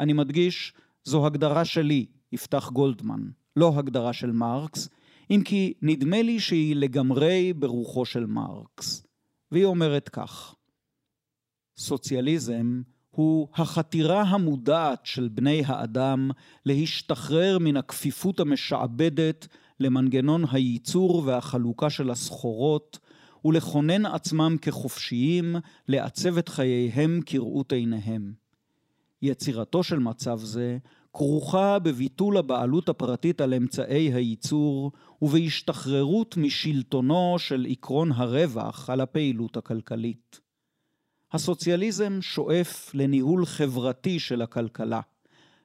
אני 0.00 0.12
מדגיש, 0.12 0.72
זו 1.04 1.26
הגדרה 1.26 1.64
שלי, 1.64 2.06
יפתח 2.32 2.70
גולדמן, 2.70 3.20
לא 3.56 3.72
הגדרה 3.78 4.12
של 4.12 4.32
מרקס, 4.32 4.88
אם 5.30 5.42
כי 5.44 5.72
נדמה 5.82 6.22
לי 6.22 6.40
שהיא 6.40 6.76
לגמרי 6.76 7.52
ברוחו 7.52 8.04
של 8.04 8.26
מרקס. 8.26 9.06
והיא 9.52 9.64
אומרת 9.64 10.08
כך: 10.08 10.54
סוציאליזם 11.76 12.82
הוא 13.10 13.48
החתירה 13.54 14.22
המודעת 14.22 15.06
של 15.06 15.28
בני 15.28 15.62
האדם 15.66 16.30
להשתחרר 16.66 17.58
מן 17.58 17.76
הכפיפות 17.76 18.40
המשעבדת 18.40 19.46
למנגנון 19.80 20.44
הייצור 20.52 21.22
והחלוקה 21.26 21.90
של 21.90 22.10
הסחורות 22.10 22.98
ולכונן 23.44 24.06
עצמם 24.06 24.56
כחופשיים 24.62 25.56
לעצב 25.88 26.38
את 26.38 26.48
חייהם 26.48 27.20
כראות 27.26 27.72
עיניהם. 27.72 28.32
יצירתו 29.22 29.82
של 29.82 29.98
מצב 29.98 30.38
זה 30.38 30.78
כרוכה 31.12 31.78
בביטול 31.78 32.36
הבעלות 32.36 32.88
הפרטית 32.88 33.40
על 33.40 33.54
אמצעי 33.54 34.12
הייצור 34.12 34.92
ובהשתחררות 35.22 36.36
משלטונו 36.36 37.34
של 37.38 37.66
עקרון 37.70 38.12
הרווח 38.12 38.90
על 38.90 39.00
הפעילות 39.00 39.56
הכלכלית. 39.56 40.40
הסוציאליזם 41.32 42.18
שואף 42.22 42.94
לניהול 42.94 43.46
חברתי 43.46 44.18
של 44.18 44.42
הכלכלה, 44.42 45.00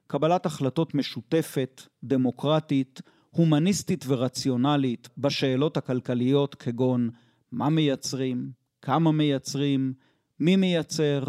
קבלת 0.07 0.45
החלטות 0.45 0.95
משותפת, 0.95 1.81
דמוקרטית, 2.03 3.01
הומניסטית 3.29 4.05
ורציונלית 4.07 5.09
בשאלות 5.17 5.77
הכלכליות 5.77 6.55
כגון 6.55 7.09
מה 7.51 7.69
מייצרים, 7.69 8.51
כמה 8.81 9.11
מייצרים, 9.11 9.93
מי 10.39 10.55
מייצר, 10.55 11.23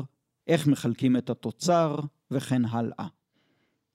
איך 0.47 0.67
מחלקים 0.67 1.17
את 1.17 1.31
התוצר 1.31 1.99
וכן 2.31 2.65
הלאה. 2.65 3.07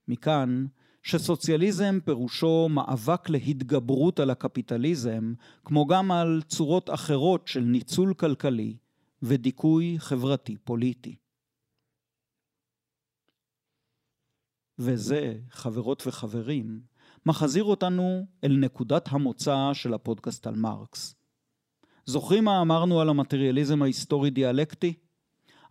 מכאן 0.08 0.66
שסוציאליזם 1.04 2.00
פירושו 2.06 2.70
מאבק 2.70 3.30
להתגברות 3.30 4.20
על 4.20 4.30
הקפיטליזם, 4.30 5.34
כמו 5.66 5.86
גם 5.88 6.12
על 6.12 6.42
צורות 6.48 6.90
אחרות 6.90 7.48
של 7.48 7.60
ניצול 7.60 8.14
כלכלי 8.14 8.78
ודיכוי 9.24 9.96
חברתי 10.00 10.58
פוליטי. 10.58 11.16
וזה, 14.80 15.40
חברות 15.50 16.08
וחברים, 16.08 16.82
מחזיר 17.26 17.64
אותנו 17.64 18.26
אל 18.44 18.58
נקודת 18.58 19.06
המוצא 19.12 19.70
של 19.74 19.94
הפודקאסט 19.94 20.48
על 20.48 20.56
מרקס. 20.56 21.16
זוכרים 22.06 22.44
מה 22.44 22.62
אמרנו 22.62 23.02
על 23.02 23.10
המטריאליזם 23.10 23.82
ההיסטורי-דיאלקטי? 23.82 24.94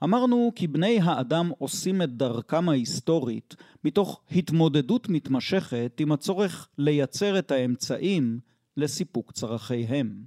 אמרנו 0.04 0.52
כי 0.54 0.66
בני 0.66 1.00
האדם 1.00 1.50
עושים 1.58 2.02
את 2.02 2.16
דרכם 2.16 2.68
ההיסטורית 2.68 3.56
מתוך 3.84 4.20
התמודדות 4.32 5.08
מתמשכת 5.08 5.96
עם 6.00 6.12
הצורך 6.12 6.68
לייצר 6.78 7.38
את 7.38 7.50
האמצעים 7.50 8.40
לסיפוק 8.76 9.32
צרכיהם. 9.32 10.24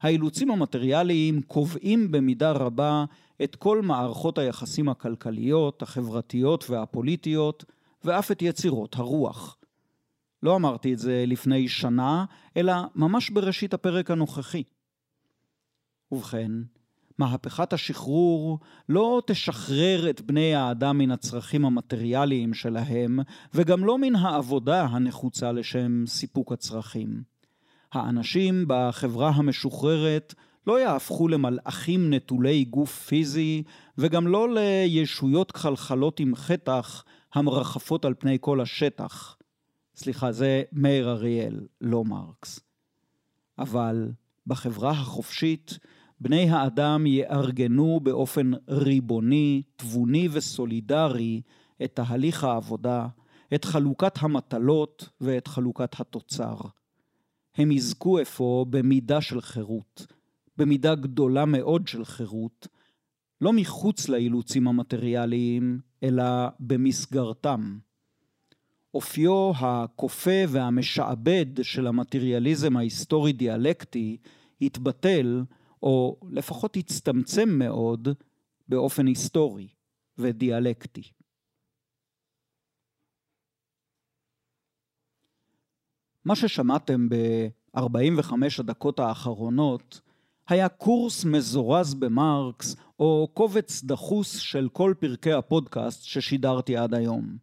האילוצים 0.00 0.50
המטריאליים 0.50 1.42
קובעים 1.42 2.10
במידה 2.10 2.52
רבה 2.52 3.04
את 3.44 3.56
כל 3.56 3.82
מערכות 3.82 4.38
היחסים 4.38 4.88
הכלכליות, 4.88 5.82
החברתיות 5.82 6.70
והפוליטיות, 6.70 7.64
ואף 8.04 8.32
את 8.32 8.42
יצירות 8.42 8.96
הרוח. 8.96 9.56
לא 10.42 10.56
אמרתי 10.56 10.92
את 10.92 10.98
זה 10.98 11.24
לפני 11.26 11.68
שנה, 11.68 12.24
אלא 12.56 12.72
ממש 12.94 13.30
בראשית 13.30 13.74
הפרק 13.74 14.10
הנוכחי. 14.10 14.62
ובכן, 16.12 16.50
מהפכת 17.18 17.72
השחרור 17.72 18.58
לא 18.88 19.22
תשחרר 19.26 20.10
את 20.10 20.20
בני 20.20 20.54
האדם 20.54 20.98
מן 20.98 21.10
הצרכים 21.10 21.64
המטריאליים 21.64 22.54
שלהם, 22.54 23.18
וגם 23.54 23.84
לא 23.84 23.98
מן 23.98 24.16
העבודה 24.16 24.84
הנחוצה 24.84 25.52
לשם 25.52 26.04
סיפוק 26.06 26.52
הצרכים. 26.52 27.22
האנשים 27.92 28.64
בחברה 28.68 29.28
המשוחררת 29.28 30.34
לא 30.66 30.80
יהפכו 30.80 31.28
למלאכים 31.28 32.14
נטולי 32.14 32.64
גוף 32.64 33.06
פיזי, 33.06 33.62
וגם 33.98 34.26
לא 34.26 34.54
לישויות 34.54 35.52
כחלחלות 35.52 36.20
עם 36.20 36.34
חטח 36.34 37.04
המרחפות 37.34 38.04
על 38.04 38.14
פני 38.18 38.38
כל 38.40 38.60
השטח. 38.60 39.36
סליחה, 39.96 40.32
זה 40.32 40.62
מאיר 40.72 41.10
אריאל, 41.10 41.60
לא 41.80 42.04
מרקס. 42.04 42.60
אבל 43.58 44.08
בחברה 44.46 44.90
החופשית, 44.90 45.78
בני 46.20 46.50
האדם 46.50 47.06
יארגנו 47.06 48.00
באופן 48.02 48.50
ריבוני, 48.68 49.62
תבוני 49.76 50.28
וסולידרי 50.32 51.42
את 51.84 51.94
תהליך 51.94 52.44
העבודה, 52.44 53.06
את 53.54 53.64
חלוקת 53.64 54.12
המטלות 54.20 55.08
ואת 55.20 55.46
חלוקת 55.46 56.00
התוצר. 56.00 56.56
הם 57.56 57.72
יזכו 57.72 58.22
אפוא 58.22 58.66
במידה 58.66 59.20
של 59.20 59.40
חירות, 59.40 60.06
במידה 60.56 60.94
גדולה 60.94 61.44
מאוד 61.44 61.88
של 61.88 62.04
חירות, 62.04 62.68
לא 63.40 63.52
מחוץ 63.52 64.08
לאילוצים 64.08 64.68
המטריאליים, 64.68 65.80
אלא 66.02 66.24
במסגרתם. 66.60 67.78
אופיו 68.94 69.52
הכופה 69.56 70.40
והמשעבד 70.48 71.46
של 71.62 71.86
המטריאליזם 71.86 72.76
ההיסטורי-דיאלקטי 72.76 74.16
התבטל, 74.62 75.42
או 75.82 76.20
לפחות 76.30 76.76
הצטמצם 76.76 77.48
מאוד, 77.48 78.08
באופן 78.68 79.06
היסטורי 79.06 79.68
ודיאלקטי. 80.18 81.02
מה 86.24 86.36
ששמעתם 86.36 87.08
ב-45 87.08 88.32
הדקות 88.58 88.98
האחרונות 89.00 90.00
היה 90.48 90.68
קורס 90.68 91.24
מזורז 91.24 91.94
במרקס 91.94 92.76
או 92.98 93.28
קובץ 93.34 93.82
דחוס 93.84 94.38
של 94.38 94.68
כל 94.72 94.94
פרקי 94.98 95.32
הפודקאסט 95.32 96.04
ששידרתי 96.04 96.76
עד 96.76 96.94
היום. 96.94 97.36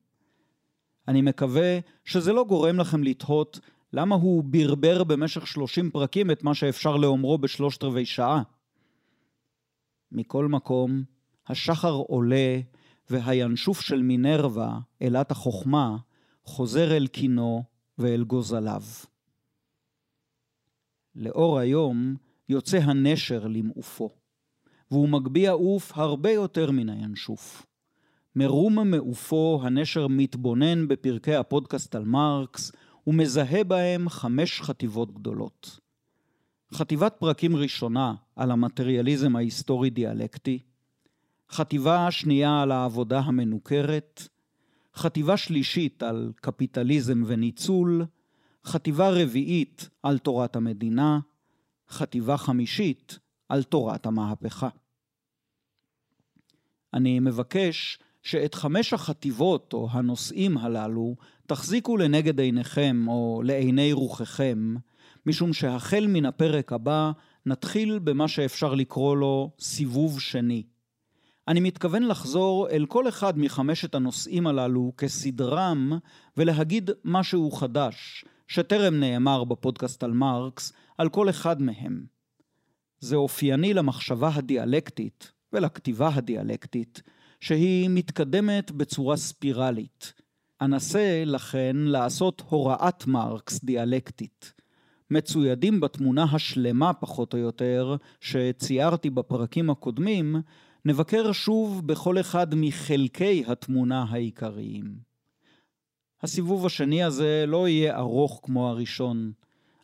אני 1.08 1.22
מקווה 1.22 1.80
שזה 2.04 2.34
לא 2.34 2.44
גורם 2.44 2.80
לכם 2.80 3.04
לתהות 3.04 3.60
למה 3.96 4.16
הוא 4.16 4.44
ברבר 4.44 5.04
במשך 5.04 5.48
30 5.48 5.92
פרקים 5.92 6.32
את 6.32 6.44
מה 6.44 6.54
שאפשר 6.54 6.98
לאומרו 6.98 7.38
בשלושת 7.38 7.84
רבעי 7.84 8.06
שעה. 8.06 8.42
מכל 10.12 10.48
מקום, 10.48 11.04
השחר 11.48 11.92
עולה 11.92 12.60
והינשוף 13.10 13.82
של 13.82 14.02
מינרווה, 14.02 14.80
אלת 15.02 15.32
החוכמה, 15.32 15.98
חוזר 16.44 16.98
אל 16.98 17.08
קינו 17.08 17.64
ואל 17.98 18.24
גוזליו. 18.24 18.84
לאור 21.16 21.60
היום 21.60 22.16
יוצא 22.50 22.78
הנשר 22.78 23.48
למעופו, 23.48 24.10
והוא 24.92 25.10
מגביה 25.10 25.52
עוף 25.52 25.98
הרבה 25.98 26.32
יותר 26.32 26.72
מן 26.72 26.90
הינשוף. 26.90 27.66
מרום 28.36 28.92
מעופו 28.92 29.60
הנשר 29.64 30.08
מתבונן 30.08 30.88
בפרקי 30.88 31.36
הפודקאסט 31.36 31.96
על 31.96 32.06
מרקס, 32.06 32.72
ומזהה 33.08 33.64
בהם 33.64 34.10
חמש 34.10 34.62
חטיבות 34.62 35.14
גדולות. 35.14 35.80
חטיבת 36.74 37.16
פרקים 37.20 37.56
ראשונה 37.56 38.14
על 38.36 38.52
המטריאליזם 38.52 39.36
ההיסטורי-דיאלקטי, 39.36 40.60
חטיבה 41.52 42.12
שנייה 42.12 42.62
על 42.62 42.72
העבודה 42.72 43.20
המנוכרת, 43.20 44.28
חטיבה 44.96 45.38
שלישית 45.38 46.04
על 46.04 46.32
קפיטליזם 46.36 47.24
וניצול, 47.26 48.06
חטיבה 48.66 49.10
רביעית 49.10 49.90
על 50.04 50.18
תורת 50.18 50.56
המדינה, 50.56 51.20
חטיבה 51.90 52.38
חמישית 52.38 53.20
על 53.50 53.64
תורת 53.64 54.06
המהפכה. 54.06 54.70
אני 56.94 57.20
מבקש 57.20 58.00
שאת 58.24 58.56
חמש 58.56 58.94
החטיבות 58.94 59.74
או 59.74 59.88
הנושאים 59.92 60.58
הללו 60.58 61.16
תחזיקו 61.48 61.98
לנגד 61.98 62.40
עיניכם 62.40 63.06
או 63.08 63.42
לעיני 63.46 63.94
רוחכם, 63.94 64.76
משום 65.26 65.54
שהחל 65.54 66.08
מן 66.08 66.26
הפרק 66.26 66.74
הבא 66.74 67.12
נתחיל 67.46 68.00
במה 68.00 68.28
שאפשר 68.28 68.74
לקרוא 68.74 69.18
לו 69.18 69.52
סיבוב 69.60 70.20
שני. 70.20 70.64
אני 71.48 71.60
מתכוון 71.60 72.04
לחזור 72.04 72.70
אל 72.70 72.86
כל 72.86 73.08
אחד 73.08 73.40
מחמשת 73.40 73.96
הנושאים 73.96 74.48
הללו 74.48 74.94
כסדרם 74.98 75.92
ולהגיד 76.38 76.90
משהו 77.04 77.52
חדש, 77.52 78.26
שטרם 78.48 79.00
נאמר 79.00 79.44
בפודקאסט 79.44 80.04
על 80.04 80.12
מרקס, 80.12 80.74
על 80.98 81.10
כל 81.10 81.30
אחד 81.30 81.62
מהם. 81.62 82.06
זה 83.00 83.16
אופייני 83.16 83.74
למחשבה 83.74 84.30
הדיאלקטית 84.34 85.32
ולכתיבה 85.54 86.10
הדיאלקטית, 86.14 87.02
שהיא 87.40 87.90
מתקדמת 87.90 88.72
בצורה 88.72 89.18
ספירלית. 89.18 90.14
אנסה, 90.62 91.24
לכן, 91.26 91.76
לעשות 91.78 92.44
הוראת 92.50 93.08
מרקס 93.08 93.64
דיאלקטית. 93.64 94.54
מצוידים 95.12 95.80
בתמונה 95.80 96.24
השלמה 96.24 96.94
פחות 96.94 97.34
או 97.34 97.40
יותר, 97.40 97.96
שציירתי 98.22 99.10
בפרקים 99.10 99.70
הקודמים, 99.70 100.36
נבקר 100.86 101.32
שוב 101.32 101.88
בכל 101.88 102.20
אחד 102.20 102.48
מחלקי 102.56 103.44
התמונה 103.48 104.06
העיקריים. 104.10 104.96
הסיבוב 106.22 106.66
השני 106.66 107.04
הזה 107.04 107.44
לא 107.48 107.68
יהיה 107.68 107.98
ארוך 107.98 108.40
כמו 108.44 108.70
הראשון. 108.70 109.32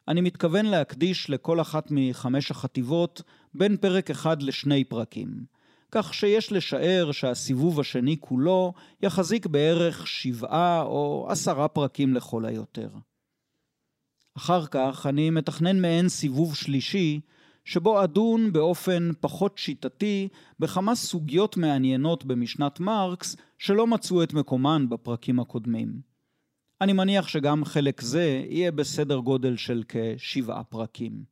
אני 0.08 0.22
מתכוון 0.22 0.66
להקדיש 0.66 1.30
לכל 1.30 1.62
אחת 1.62 1.88
מחמש 1.92 2.52
החטיבות 2.52 3.22
בין 3.54 3.78
פרק 3.78 4.10
אחד 4.10 4.42
לשני 4.42 4.84
פרקים. 4.84 5.46
כך 5.92 6.14
שיש 6.14 6.52
לשער 6.52 7.12
שהסיבוב 7.12 7.80
השני 7.80 8.18
כולו 8.20 8.74
יחזיק 9.02 9.46
בערך 9.46 10.08
שבעה 10.08 10.82
או 10.82 11.28
עשרה 11.30 11.68
פרקים 11.68 12.14
לכל 12.14 12.46
היותר. 12.46 12.90
אחר 14.38 14.66
כך 14.66 15.06
אני 15.10 15.30
מתכנן 15.30 15.82
מעין 15.82 16.10
סיבוב 16.10 16.56
שלישי, 16.56 17.20
שבו 17.66 18.04
אדון 18.04 18.54
באופן 18.54 19.12
פחות 19.20 19.58
שיטתי 19.58 20.28
בכמה 20.60 20.96
סוגיות 20.96 21.58
מעניינות 21.58 22.26
במשנת 22.26 22.80
מרקס 22.80 23.36
שלא 23.58 23.88
מצאו 23.88 24.24
את 24.24 24.34
מקומן 24.34 24.90
בפרקים 24.90 25.40
הקודמים. 25.40 26.02
אני 26.82 26.94
מניח 26.94 27.28
שגם 27.28 27.66
חלק 27.66 28.02
זה 28.02 28.44
יהיה 28.50 28.72
בסדר 28.72 29.18
גודל 29.18 29.58
של 29.58 29.84
כשבעה 29.88 30.64
פרקים. 30.64 31.24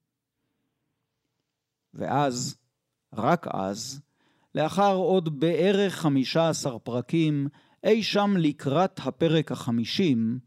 ואז, 1.94 2.58
רק 3.14 3.48
אז, 3.48 4.02
לאחר 4.56 4.96
עוד 4.96 5.40
בערך 5.40 5.96
חמישה 5.96 6.50
עשר 6.50 6.78
פרקים, 6.78 7.48
אי 7.84 8.04
שם 8.04 8.34
לקראת 8.38 9.00
הפרק 9.00 9.52
החמישים, 9.52 10.40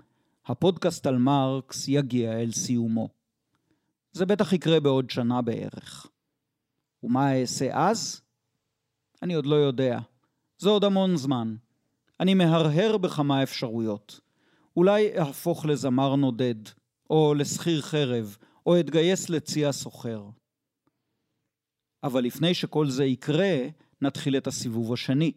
הפודקאסט 0.47 1.07
על 1.07 1.19
מרקס 1.19 1.89
יגיע 1.89 2.41
אל 2.41 2.53
סיומו. 2.53 3.09
זה 4.13 4.27
בטח 4.27 4.53
יקרה 4.53 4.81
בעוד 4.81 5.11
שנה 5.11 5.43
בערך. 5.43 6.07
ומה 7.03 7.41
אעשה 7.41 7.89
אז? 7.89 8.21
אני 9.23 9.35
עוד 9.35 9.47
לא 9.47 9.55
יודע. 9.55 9.99
זה 10.59 10.69
עוד 10.69 10.85
המון 10.85 11.17
זמן. 11.17 11.57
אני 12.21 12.35
מהרהר 12.35 12.97
בכמה 12.97 13.43
אפשרויות. 13.43 14.21
אולי 14.77 15.19
אהפוך 15.19 15.67
לזמר 15.67 16.17
נודד, 16.17 16.55
או 17.11 17.35
לשכיר 17.35 17.83
חרב, 17.83 18.37
או 18.67 18.81
אתגייס 18.81 19.31
לצי 19.31 19.67
הסוחר. 19.67 20.25
אבל 22.05 22.25
לפני 22.25 22.55
שכל 22.55 22.89
זה 22.91 23.05
יקרה, 23.05 23.59
נתחיל 24.03 24.37
את 24.37 24.47
הסיבוב 24.47 24.93
השני. 24.93 25.33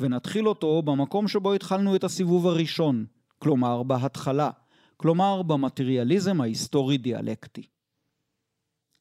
ונתחיל 0.00 0.48
אותו 0.48 0.82
במקום 0.82 1.28
שבו 1.28 1.54
התחלנו 1.54 1.96
את 1.96 2.04
הסיבוב 2.04 2.46
הראשון, 2.46 3.06
כלומר 3.38 3.82
בהתחלה, 3.82 4.50
כלומר 4.96 5.42
במטריאליזם 5.42 6.40
ההיסטורי-דיאלקטי. 6.40 7.66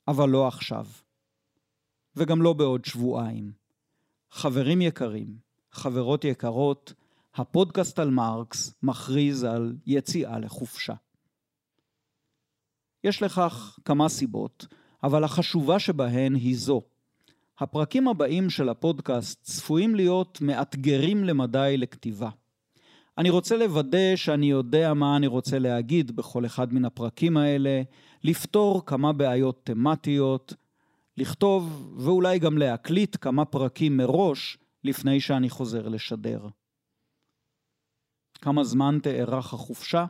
אבל 0.07 0.29
לא 0.29 0.47
עכשיו. 0.47 0.85
וגם 2.15 2.41
לא 2.41 2.53
בעוד 2.53 2.85
שבועיים. 2.85 3.51
חברים 4.31 4.81
יקרים, 4.81 5.37
חברות 5.71 6.23
יקרות, 6.23 6.93
הפודקאסט 7.35 7.99
על 7.99 8.09
מרקס 8.09 8.73
מכריז 8.83 9.43
על 9.43 9.75
יציאה 9.85 10.39
לחופשה. 10.39 10.93
יש 13.03 13.23
לכך 13.23 13.79
כמה 13.85 14.09
סיבות, 14.09 14.67
אבל 15.03 15.23
החשובה 15.23 15.79
שבהן 15.79 16.35
היא 16.35 16.57
זו. 16.57 16.81
הפרקים 17.59 18.07
הבאים 18.07 18.49
של 18.49 18.69
הפודקאסט 18.69 19.43
צפויים 19.43 19.95
להיות 19.95 20.41
מאתגרים 20.41 21.23
למדי 21.23 21.75
לכתיבה. 21.77 22.29
אני 23.17 23.29
רוצה 23.29 23.57
לוודא 23.57 24.15
שאני 24.15 24.49
יודע 24.49 24.93
מה 24.93 25.17
אני 25.17 25.27
רוצה 25.27 25.59
להגיד 25.59 26.15
בכל 26.15 26.45
אחד 26.45 26.73
מן 26.73 26.85
הפרקים 26.85 27.37
האלה, 27.37 27.81
לפתור 28.23 28.85
כמה 28.85 29.13
בעיות 29.13 29.61
תמטיות, 29.63 30.53
לכתוב 31.17 31.93
ואולי 31.97 32.39
גם 32.39 32.57
להקליט 32.57 33.17
כמה 33.21 33.45
פרקים 33.45 33.97
מראש 33.97 34.57
לפני 34.83 35.19
שאני 35.19 35.49
חוזר 35.49 35.87
לשדר. 35.87 36.47
כמה 38.41 38.63
זמן 38.63 38.99
תארך 39.03 39.53
החופשה? 39.53 40.05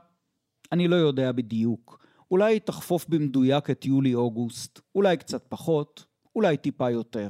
אני 0.72 0.88
לא 0.88 0.96
יודע 0.96 1.32
בדיוק. 1.32 2.06
אולי 2.32 2.60
תחפוף 2.60 3.06
במדויק 3.10 3.70
את 3.70 3.86
יולי-אוגוסט, 3.86 4.80
אולי 4.96 5.18
קצת 5.18 5.46
פחות, 5.50 6.06
אולי 6.38 6.58
טיפה 6.58 6.90
יותר. 6.90 7.30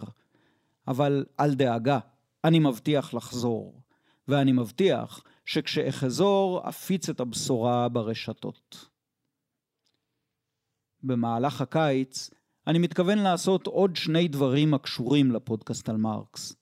אבל 0.88 1.26
אל 1.39 1.53
דאגה, 1.53 1.99
אני 2.43 2.60
מבטיח 2.60 3.14
לחזור. 3.14 3.82
ואני 4.28 4.51
מבטיח 4.51 5.24
שכשאחזור 5.45 6.70
אפיץ 6.70 7.10
את 7.10 7.20
הבשורה 7.20 7.89
ברשתות. 7.89 8.89
במהלך 11.03 11.62
הקיץ 11.62 12.30
אני 12.68 12.80
מתכוון 12.80 13.18
לעשות 13.18 13.68
עוד 13.68 13.95
שני 13.95 14.28
דברים 14.28 14.74
הקשורים 14.74 15.32
לפודקאסט 15.32 15.89
על 15.89 15.97
מרקס. 15.97 16.55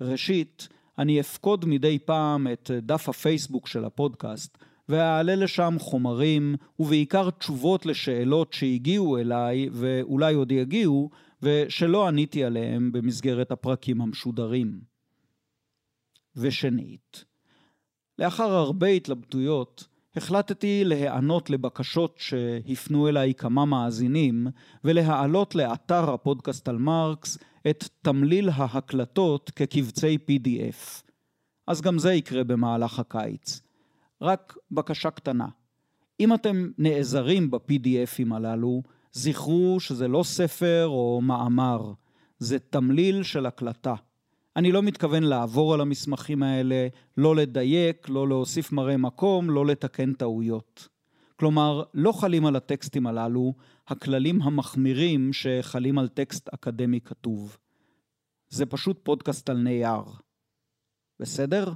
ראשית, 0.00 0.68
אני 0.98 1.20
אפקוד 1.20 1.64
מדי 1.64 1.98
פעם 1.98 2.46
את 2.52 2.70
דף 2.82 3.08
הפייסבוק 3.08 3.66
של 3.66 3.84
הפודקאסט, 3.84 4.58
ואעלה 4.88 5.34
לשם 5.34 5.76
חומרים, 5.78 6.54
ובעיקר 6.78 7.30
תשובות 7.30 7.86
לשאלות 7.86 8.52
שהגיעו 8.52 9.18
אליי, 9.18 9.68
ואולי 9.72 10.34
עוד 10.34 10.52
יגיעו, 10.52 11.10
ושלא 11.42 12.08
עניתי 12.08 12.44
עליהם 12.44 12.92
במסגרת 12.92 13.52
הפרקים 13.52 14.00
המשודרים. 14.00 14.80
ושנית, 16.36 17.24
לאחר 18.18 18.52
הרבה 18.52 18.86
התלבטויות, 18.86 19.86
החלטתי 20.16 20.84
להיענות 20.84 21.50
לבקשות 21.50 22.14
שהפנו 22.18 23.08
אליי 23.08 23.34
כמה 23.34 23.64
מאזינים, 23.64 24.46
ולהעלות 24.84 25.54
לאתר 25.54 26.10
הפודקאסט 26.10 26.68
על 26.68 26.78
מרקס 26.78 27.38
את 27.70 27.88
תמליל 28.02 28.48
ההקלטות 28.48 29.50
כקבצי 29.50 30.18
PDF. 30.30 31.02
אז 31.66 31.80
גם 31.80 31.98
זה 31.98 32.12
יקרה 32.12 32.44
במהלך 32.44 32.98
הקיץ. 32.98 33.67
רק 34.22 34.56
בקשה 34.70 35.10
קטנה, 35.10 35.48
אם 36.20 36.34
אתם 36.34 36.70
נעזרים 36.78 37.50
ב-PDFים 37.50 38.34
הללו, 38.34 38.82
זכרו 39.12 39.80
שזה 39.80 40.08
לא 40.08 40.22
ספר 40.22 40.86
או 40.86 41.20
מאמר, 41.22 41.92
זה 42.38 42.58
תמליל 42.58 43.22
של 43.22 43.46
הקלטה. 43.46 43.94
אני 44.56 44.72
לא 44.72 44.82
מתכוון 44.82 45.22
לעבור 45.22 45.74
על 45.74 45.80
המסמכים 45.80 46.42
האלה, 46.42 46.88
לא 47.16 47.36
לדייק, 47.36 48.08
לא 48.08 48.28
להוסיף 48.28 48.72
מראה 48.72 48.96
מקום, 48.96 49.50
לא 49.50 49.66
לתקן 49.66 50.12
טעויות. 50.12 50.88
כלומר, 51.36 51.82
לא 51.94 52.12
חלים 52.12 52.46
על 52.46 52.56
הטקסטים 52.56 53.06
הללו 53.06 53.54
הכללים 53.88 54.42
המחמירים 54.42 55.32
שחלים 55.32 55.98
על 55.98 56.08
טקסט 56.08 56.48
אקדמי 56.48 57.00
כתוב. 57.00 57.56
זה 58.48 58.66
פשוט 58.66 59.00
פודקאסט 59.02 59.50
על 59.50 59.56
נייר. 59.56 60.02
בסדר? 61.20 61.72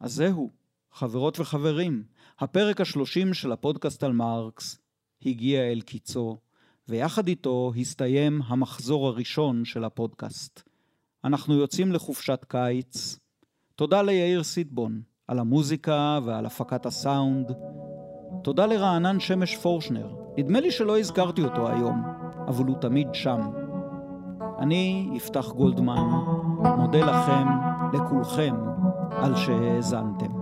אז 0.00 0.14
זהו, 0.14 0.50
חברות 0.92 1.40
וחברים, 1.40 2.02
הפרק 2.38 2.80
השלושים 2.80 3.34
של 3.34 3.52
הפודקאסט 3.52 4.02
על 4.02 4.12
מרקס 4.12 4.78
הגיע 5.26 5.62
אל 5.62 5.80
קיצו, 5.80 6.36
ויחד 6.88 7.28
איתו 7.28 7.72
הסתיים 7.80 8.42
המחזור 8.46 9.06
הראשון 9.06 9.64
של 9.64 9.84
הפודקאסט. 9.84 10.62
אנחנו 11.24 11.54
יוצאים 11.54 11.92
לחופשת 11.92 12.44
קיץ. 12.48 13.18
תודה 13.76 14.02
ליאיר 14.02 14.42
סיטבון 14.42 15.02
על 15.28 15.38
המוזיקה 15.38 16.18
ועל 16.24 16.46
הפקת 16.46 16.86
הסאונד. 16.86 17.52
תודה 18.44 18.66
לרענן 18.66 19.20
שמש 19.20 19.56
פורשנר. 19.56 20.14
נדמה 20.38 20.60
לי 20.60 20.70
שלא 20.70 20.98
הזכרתי 20.98 21.42
אותו 21.42 21.68
היום, 21.68 22.02
אבל 22.48 22.64
הוא 22.64 22.76
תמיד 22.80 23.08
שם. 23.12 23.40
אני, 24.58 25.10
יפתח 25.14 25.48
גולדמן, 25.48 26.08
מודה 26.78 27.00
לכם, 27.00 27.46
לכולכם, 27.92 28.54
על 29.10 29.36
שהאזנתם. 29.36 30.39